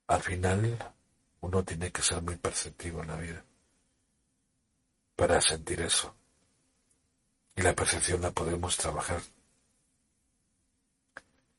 [0.08, 0.76] Al final,
[1.40, 3.44] uno tiene que ser muy perceptivo en la vida
[5.20, 6.14] para sentir eso.
[7.54, 9.20] Y la percepción la podemos trabajar.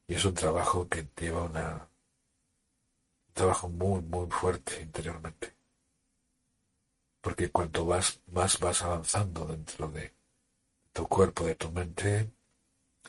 [0.08, 1.88] Y es un trabajo que lleva una,
[3.28, 5.54] un trabajo muy, muy fuerte interiormente.
[7.22, 10.12] Porque cuanto vas, más vas avanzando dentro de
[10.92, 12.32] tu cuerpo, de tu mente,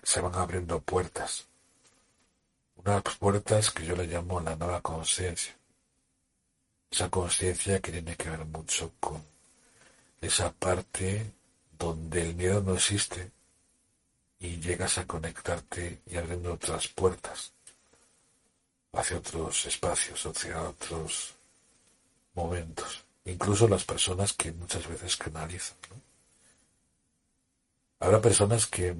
[0.02, 1.48] se van abriendo puertas
[2.76, 5.56] unas puertas que yo le llamo la nueva conciencia.
[6.90, 9.31] Esa conciencia que tiene que ver mucho con
[10.22, 11.34] esa parte
[11.78, 13.30] donde el miedo no existe
[14.38, 17.52] y llegas a conectarte y abriendo otras puertas
[18.92, 21.34] hacia otros espacios, hacia otros
[22.34, 25.76] momentos, incluso las personas que muchas veces canalizan.
[28.00, 28.96] Habrá personas que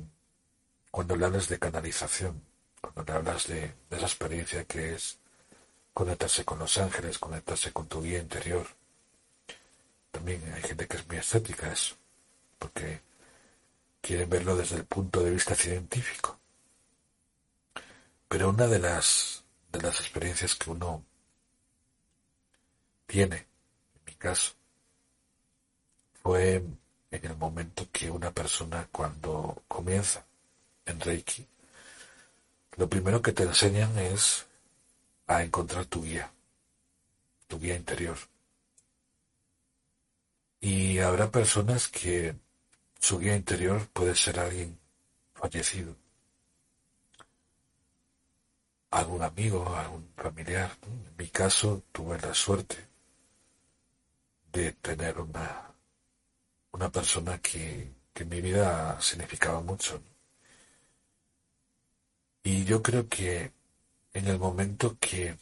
[0.90, 2.52] cuando le hablas de canalización
[2.90, 5.18] cuando hablas de, esa experiencia que es
[5.94, 8.66] conectarse con los ángeles, conectarse con tu guía interior.
[10.22, 11.96] También hay gente que es muy escéptica eso,
[12.56, 13.00] porque
[14.00, 16.38] quieren verlo desde el punto de vista científico.
[18.28, 19.42] Pero una de las,
[19.72, 21.04] de las experiencias que uno
[23.04, 24.52] tiene, en mi caso,
[26.22, 26.62] fue
[27.10, 30.24] en el momento que una persona cuando comienza
[30.86, 31.44] en Reiki
[32.76, 34.46] lo primero que te enseñan es
[35.26, 36.30] a encontrar tu guía,
[37.48, 38.16] tu guía interior.
[40.64, 42.36] Y habrá personas que
[43.00, 44.78] su guía interior puede ser alguien
[45.34, 45.96] fallecido,
[48.90, 50.70] algún amigo, algún familiar.
[50.84, 52.76] En mi caso tuve la suerte
[54.52, 55.74] de tener una,
[56.70, 60.00] una persona que, que en mi vida significaba mucho.
[62.44, 63.52] Y yo creo que
[64.12, 65.36] en el momento que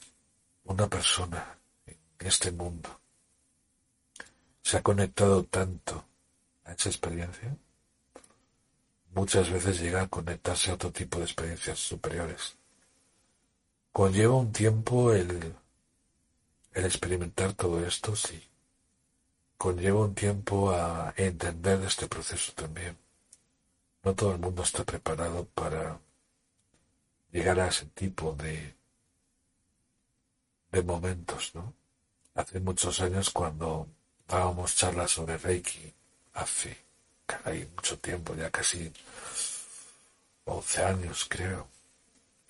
[0.64, 2.99] una persona en este mundo
[4.63, 6.05] se ha conectado tanto
[6.65, 7.57] a esa experiencia,
[9.13, 12.57] muchas veces llega a conectarse a otro tipo de experiencias superiores.
[13.93, 15.55] Conlleva un tiempo el,
[16.73, 18.41] el experimentar todo esto, sí.
[19.57, 22.97] Conlleva un tiempo a entender este proceso también.
[24.03, 26.01] No todo el mundo está preparado para
[27.33, 28.75] llegar a ese tipo de,
[30.73, 31.75] de momentos, ¿no?
[32.35, 33.89] Hace muchos años cuando
[34.31, 35.93] dábamos charlas sobre Reiki,
[36.35, 36.76] hace
[37.26, 38.93] caray, mucho tiempo, ya casi
[40.45, 41.68] 11 años creo,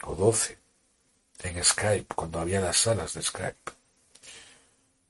[0.05, 0.59] o 12,
[1.43, 3.73] en Skype, cuando había las salas de Skype.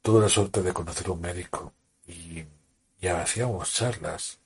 [0.03, 1.73] Tuve la suerte de conocer a un médico
[2.07, 2.45] y,
[3.01, 4.39] y hacíamos charlas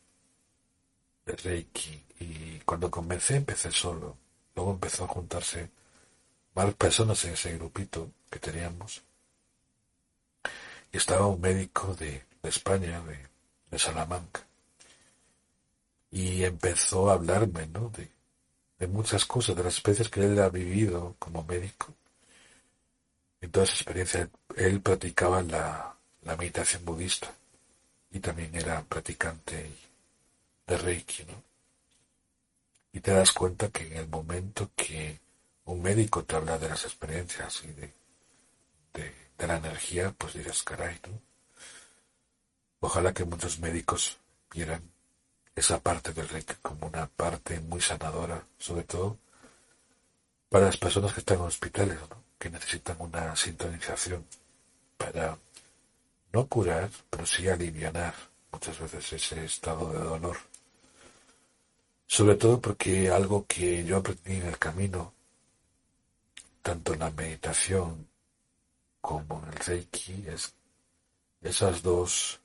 [1.26, 4.16] de Reiki y cuando comencé empecé solo
[4.54, 5.70] Luego empezó a juntarse
[6.54, 9.02] más personas en ese grupito que teníamos.
[10.96, 13.02] Estaba un médico de, España,
[13.70, 14.46] de, Salamanca.
[16.12, 17.88] Y empezó a hablarme, ¿no?
[17.88, 18.08] De,
[18.78, 21.92] de muchas cosas, de las especies que él ha vivido como médico.
[23.40, 25.96] En toda esa experiencia él practicaba la,
[26.38, 27.30] meditación budista
[28.10, 29.70] y también era practicante
[30.66, 31.42] de Reiki, ¿no?
[32.92, 35.18] Y te das cuenta que en el momento que
[35.64, 37.92] un médico te habla de las experiencias y de,
[38.94, 41.20] de, la energía, pues dices, caray, ¿no?
[42.80, 44.18] Ojalá que muchos médicos
[44.52, 44.82] vieran
[45.54, 49.18] esa parte del Reiki como una parte muy sanadora, sobre todo
[50.48, 52.22] para las personas que están en hospitales, ¿no?
[52.38, 54.26] que necesitan una sintonización
[54.96, 55.38] para
[56.32, 58.14] no curar, pero sí aliviar
[58.52, 60.36] muchas veces ese estado de dolor.
[62.06, 65.14] Sobre todo porque algo que yo aprendí en el camino,
[66.62, 68.06] tanto en la meditación
[69.04, 70.54] como el Reiki, es
[71.42, 72.40] esas dos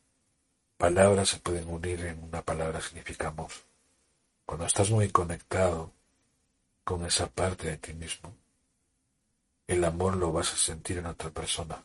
[0.76, 3.49] palabras se pueden unir en una palabra significa amor.
[4.45, 5.93] Cuando estás muy conectado
[6.84, 8.36] con esa parte de ti mismo,
[9.68, 11.82] el amor lo vas a sentir en otra persona.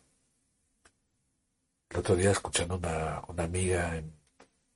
[1.91, 4.03] El otro día escuchando una, una amiga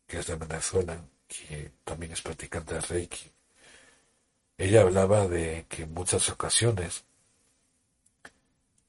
[0.07, 0.97] que es de Venezuela,
[1.27, 3.33] que también es practicante de Reiki,
[4.59, 7.05] ella hablaba de que en muchas ocasiones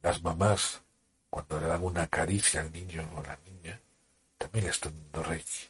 [0.04, 0.84] las mamás,
[1.30, 3.80] cuando le dan una caricia al niño o la niña,
[4.38, 5.70] también le están dando Reiki.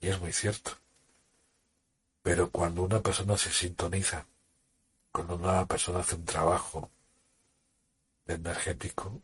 [0.00, 0.72] Y es muy cierto.
[2.22, 4.26] Pero cuando una persona se sintoniza,
[5.12, 6.90] cuando una persona hace un trabajo
[8.26, 9.22] energético,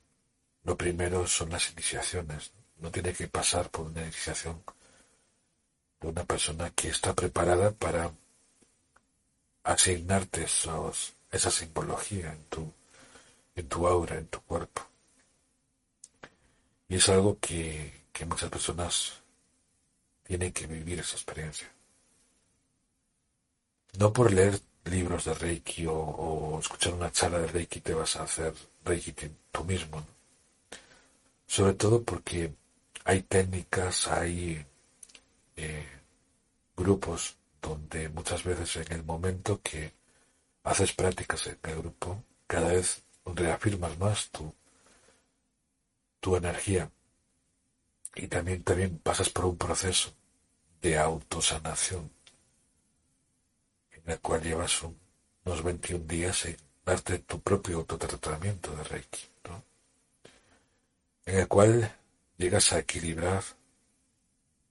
[0.64, 2.52] lo primero son las iniciaciones.
[2.78, 4.62] No tiene que pasar por una iniciación
[6.00, 8.12] de una persona que está preparada para
[9.64, 12.32] asignarte esa simbología
[13.54, 14.91] en tu aura, en tu cuerpo.
[16.92, 19.14] Y es algo que, que muchas personas
[20.24, 21.66] tienen que vivir esa experiencia.
[23.98, 28.24] No por leer libros de Reiki o, escuchar una charla de Reiki te vas a
[28.24, 28.52] hacer
[28.84, 29.14] Reiki
[29.50, 30.06] tú mismo.
[31.46, 32.52] Sobre todo porque
[33.04, 34.62] hay técnicas, hay
[35.56, 35.88] eh,
[36.76, 39.94] grupos donde muchas veces en el momento que
[40.64, 44.54] haces prácticas en el grupo, cada vez reafirmas más tu,
[46.22, 46.88] tu energía
[48.14, 50.14] y también, también pasas por un proceso
[50.80, 52.08] de autosanación
[53.90, 54.82] en el cual llevas
[55.44, 59.64] unos 21 días en darte tu propio autotratamiento de Reiki, ¿no?
[61.26, 61.92] en el cual
[62.36, 63.42] llegas a equilibrar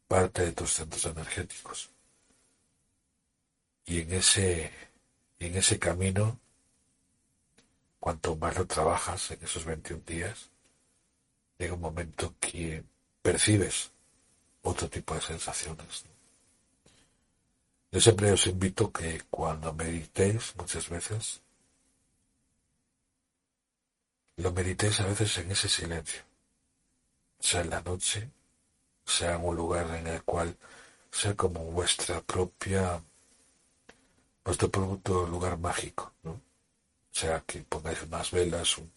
[0.08, 1.90] parte de tus centros energéticos.
[3.86, 4.72] Y en ese,
[5.40, 6.40] en ese camino,
[8.00, 10.51] cuanto más lo trabajas en esos 21 días,
[11.62, 12.84] llega un momento que
[13.22, 13.92] percibes
[14.64, 16.06] otro tipo de sensaciones.
[17.92, 21.42] Yo siempre os invito que cuando meditéis muchas veces,
[24.38, 26.24] lo meditéis a veces en ese silencio,
[27.40, 28.28] sea en la noche,
[29.06, 30.58] sea en un lugar en el cual
[31.12, 33.04] sea como vuestra propia,
[34.44, 36.42] vuestro propio lugar mágico, ¿no?
[37.12, 38.92] sea que pongáis unas velas, un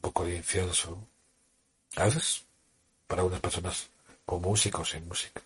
[0.00, 1.08] poco de incienso,
[3.06, 3.90] para unas personas
[4.24, 5.42] con música o sin música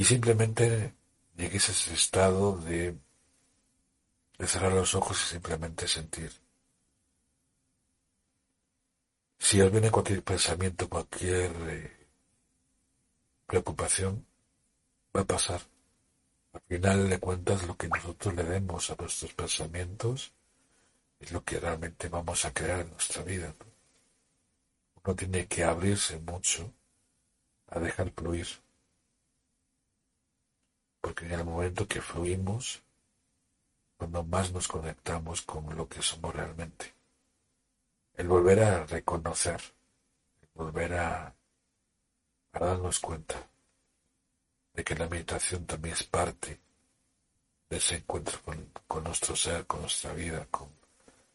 [0.00, 0.94] y simplemente
[1.36, 2.96] llegues a ese estado de,
[4.46, 6.32] cerrar los ojos y simplemente sentir.
[9.38, 12.06] Si os viene cualquier pensamiento, cualquier eh,
[13.46, 14.24] preocupación,
[15.14, 15.60] va a pasar.
[16.54, 20.32] Al final de cuentas, lo que nosotros le demos a nuestros pensamientos
[21.18, 23.54] es lo que realmente vamos a crear en nuestra vida.
[25.04, 26.72] Uno tiene que abrirse mucho
[27.68, 28.46] a dejar fluir
[31.00, 32.82] porque en el momento que fluimos,
[33.96, 36.94] cuando más nos conectamos con lo que somos realmente.
[38.14, 39.60] El volver a reconocer,
[40.42, 41.34] el volver a,
[42.52, 43.48] darnos cuenta
[44.74, 46.60] de que la meditación también es parte
[47.68, 48.40] de ese encuentro
[48.86, 50.68] con nuestro ser, con nuestra vida, con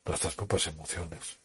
[0.05, 1.39] nuestras propias emociones.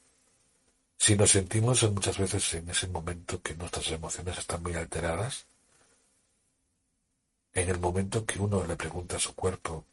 [1.01, 5.47] Si nos sentimos muchas veces en ese momento que nuestras emociones están muy alteradas,
[7.55, 9.87] en el momento que uno le pregunta a su cuerpo,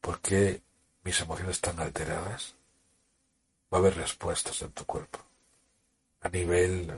[0.00, 0.62] ¿por qué
[1.04, 2.54] mis emociones están alteradas?
[3.70, 5.18] Va a haber respuestas en tu cuerpo,
[6.22, 6.90] a nivel,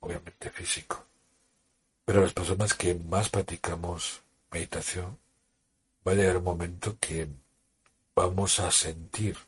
[0.00, 1.06] obviamente, físico.
[2.04, 5.16] Pero las personas que más practicamos meditación,
[6.04, 7.28] va a llegar un momento que
[8.16, 9.47] vamos a sentir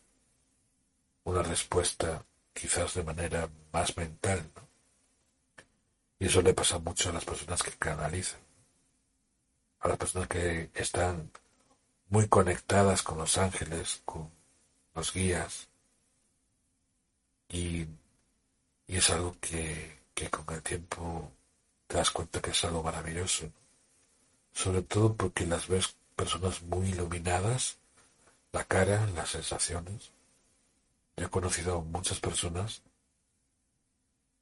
[1.25, 4.51] una respuesta quizás de manera más mental.
[6.19, 8.41] Y eso le pasa mucho a las personas que canalizan,
[9.81, 11.31] a las personas que están
[12.09, 14.31] muy conectadas con los ángeles, con
[14.95, 15.69] los guías,
[17.49, 17.87] Y,
[18.87, 19.99] es algo que
[20.31, 21.33] con el tiempo
[21.87, 23.51] te das cuenta que es algo maravilloso.
[24.53, 27.79] Sobre todo porque las ves personas muy iluminadas,
[28.53, 30.13] la cara, las sensaciones.
[31.21, 32.83] He conocido muchas personas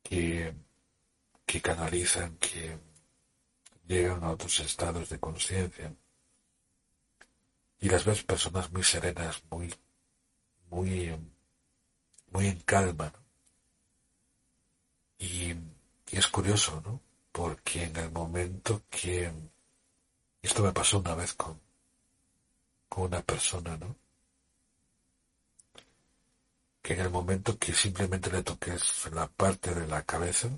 [0.00, 0.54] que,
[1.44, 2.78] que canalizan, que
[3.88, 5.92] llegan a otros estados de conciencia.
[7.80, 9.74] Y las ves personas muy serenas, muy,
[10.70, 11.16] muy,
[12.30, 13.12] muy en calma.
[15.18, 17.00] Y, y es curioso, ¿no?
[17.32, 19.32] Porque en el momento que,
[20.42, 21.60] esto me pasó una vez con,
[22.88, 23.96] con una persona, ¿no?
[26.88, 30.48] Que en el momento que simplemente le toques la parte de la cabeza,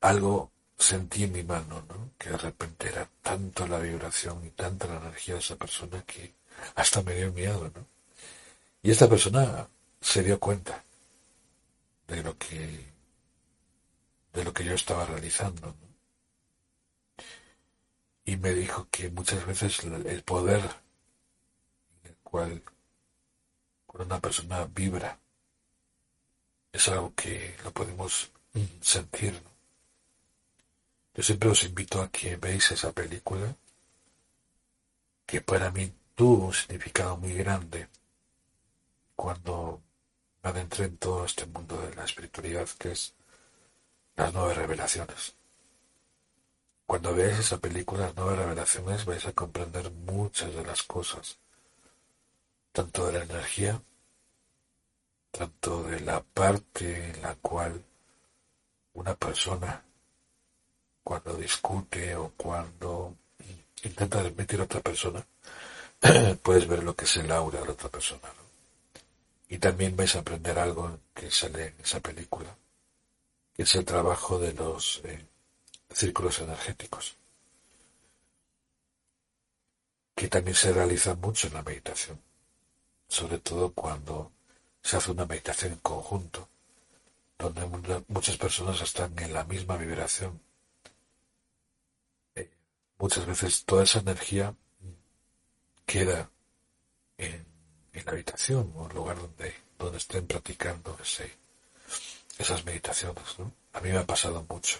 [0.00, 2.12] algo sentí en mi mano, ¿no?
[2.16, 6.32] Que de repente era tanto la vibración y tanta la energía de esa persona que
[6.76, 7.84] hasta me dio miedo, ¿no?
[8.82, 9.66] Y esta persona
[10.00, 10.84] se dio cuenta
[12.06, 12.86] de lo que
[14.32, 15.88] de lo que yo estaba realizando, ¿no?
[18.24, 20.62] Y me dijo que muchas veces el poder
[22.04, 22.62] en el cual
[23.94, 25.18] una persona vibra
[26.72, 28.30] es algo que lo podemos
[28.80, 29.40] sentir.
[31.14, 33.54] Yo siempre os invito a que veáis esa película,
[35.26, 37.88] que para mí tuvo un significado muy grande
[39.14, 39.82] cuando
[40.42, 43.14] me adentré en todo este mundo de la espiritualidad, que es
[44.16, 45.34] las nueve revelaciones.
[46.86, 51.38] Cuando veáis esa película, las nueve revelaciones, vais a comprender muchas de las cosas,
[52.72, 53.80] tanto de la energía,
[55.30, 57.84] tanto de la parte en la cual
[58.94, 59.84] una persona
[61.02, 63.16] cuando discute o cuando
[63.82, 65.24] intenta desmentir a otra persona,
[66.42, 68.32] puedes ver lo que es el aura de la otra persona.
[69.48, 72.56] Y también vais a aprender algo que sale en esa película,
[73.54, 75.26] que es el trabajo de los eh,
[75.90, 77.16] círculos energéticos,
[80.14, 82.18] que también se realiza mucho en la meditación,
[83.12, 84.32] sobre todo cuando
[84.82, 86.48] se hace una meditación en conjunto,
[87.38, 87.66] donde
[88.08, 90.40] muchas personas están en la misma vibración
[93.02, 94.54] muchas veces toda esa energía
[95.84, 96.30] queda
[97.18, 97.44] en,
[97.92, 101.30] la habitación o en el lugar donde, donde estén practicando ese,
[102.38, 103.24] esas meditaciones.
[103.72, 104.78] A mí me ha pasado mucho.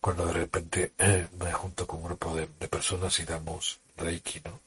[0.00, 4.40] Cuando de repente eh, me junto con un grupo de, de, personas y damos reiki,
[4.44, 4.60] ¿no?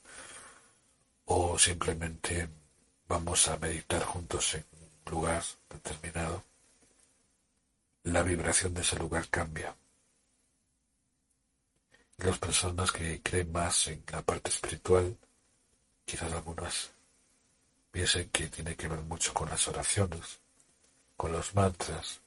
[1.29, 2.49] O simplemente
[3.07, 6.43] vamos a meditar juntos en un lugar determinado,
[8.03, 9.75] la vibración de ese lugar cambia.
[12.17, 15.17] Las personas que creen más en la parte espiritual,
[16.05, 16.91] quizás algunas
[17.91, 20.39] piensen que tiene que ver mucho con las oraciones,
[21.17, 22.21] con los mantras,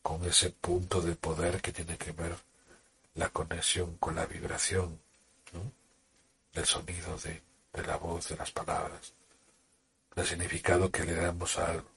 [0.00, 2.36] con ese punto de poder que tiene que ver
[3.14, 5.00] la conexión con la vibración
[6.52, 9.12] del sonido, de, la voz, de las palabras,
[10.16, 11.88] el significado que le damos a algo.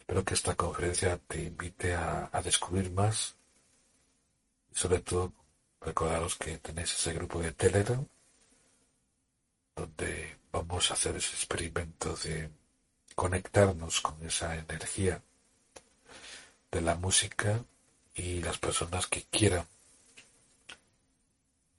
[0.00, 3.38] Espero que esta conferencia te invite a descubrir más
[4.78, 5.32] sobre todo,
[5.80, 8.06] recordaros que tenéis ese grupo de Telegram,
[9.74, 12.48] donde vamos a hacer ese experimento de
[13.16, 15.20] conectarnos con esa energía
[16.70, 17.64] de la música
[18.14, 19.66] y las personas que quieran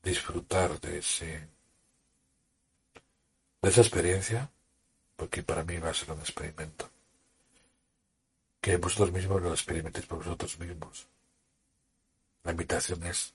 [0.03, 1.47] disfrutar de ese
[3.61, 4.49] de esa experiencia
[5.15, 6.89] porque para mí va a ser un experimento.
[8.61, 11.07] Que vosotros mismos lo experimentéis por vosotros mismos.
[12.43, 13.33] La invitación es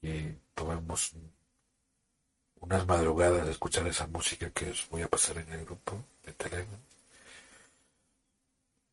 [0.00, 1.12] que tomemos
[2.60, 6.32] unas madrugadas de escuchar esa música que os voy a pasar en el grupo de
[6.34, 6.80] Telegram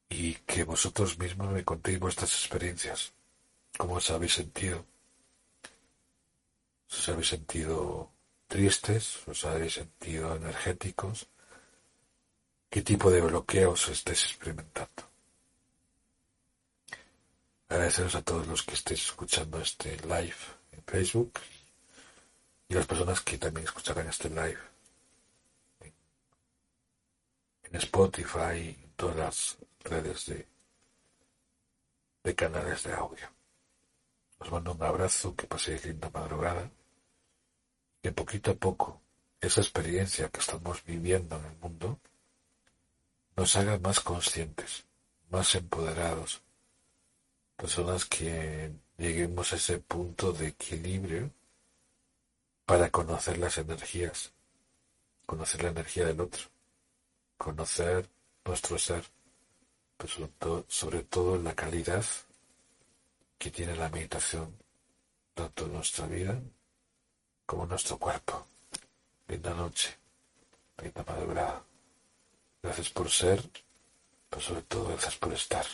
[0.10, 3.14] y que vosotros mismos me contéis vuestras experiencias,
[3.78, 4.86] cómo os habéis sentido,
[6.90, 8.13] os habéis sentido
[8.54, 11.26] tristes, os habéis sentido energéticos,
[12.70, 15.02] qué tipo de bloqueos estáis experimentando.
[17.68, 21.34] Agradeceros a todos los que estéis escuchando este live en Facebook
[22.70, 24.62] y las personas que también escucharán este live
[25.82, 30.48] en, Spotify y en todas las redes de,
[32.24, 33.28] de canales de audio.
[34.38, 36.70] Os mando un abrazo, que paséis linda madrugada,
[38.04, 39.02] que poquito a poco
[39.42, 42.00] esa experiencia que estamos viviendo en el mundo
[43.36, 44.86] nos haga más conscientes,
[45.32, 46.44] más empoderados,
[47.56, 51.32] personas que lleguemos a ese punto de equilibrio
[52.66, 54.34] para conocer las energías
[55.26, 56.44] conocer la energía del otro,
[57.38, 58.08] conocer
[58.46, 59.04] nuestro ser,
[59.98, 62.06] pero sobre todo, la calidad
[63.38, 64.56] que tiene la meditación,
[65.34, 66.42] tanto en nuestra vida
[67.46, 68.46] como nuestro cuerpo.
[69.28, 69.96] Linda noche,
[70.82, 71.64] linda madrugada.
[72.62, 73.44] Gracias por ser,
[74.30, 75.66] pero sobre todo gracias por estar.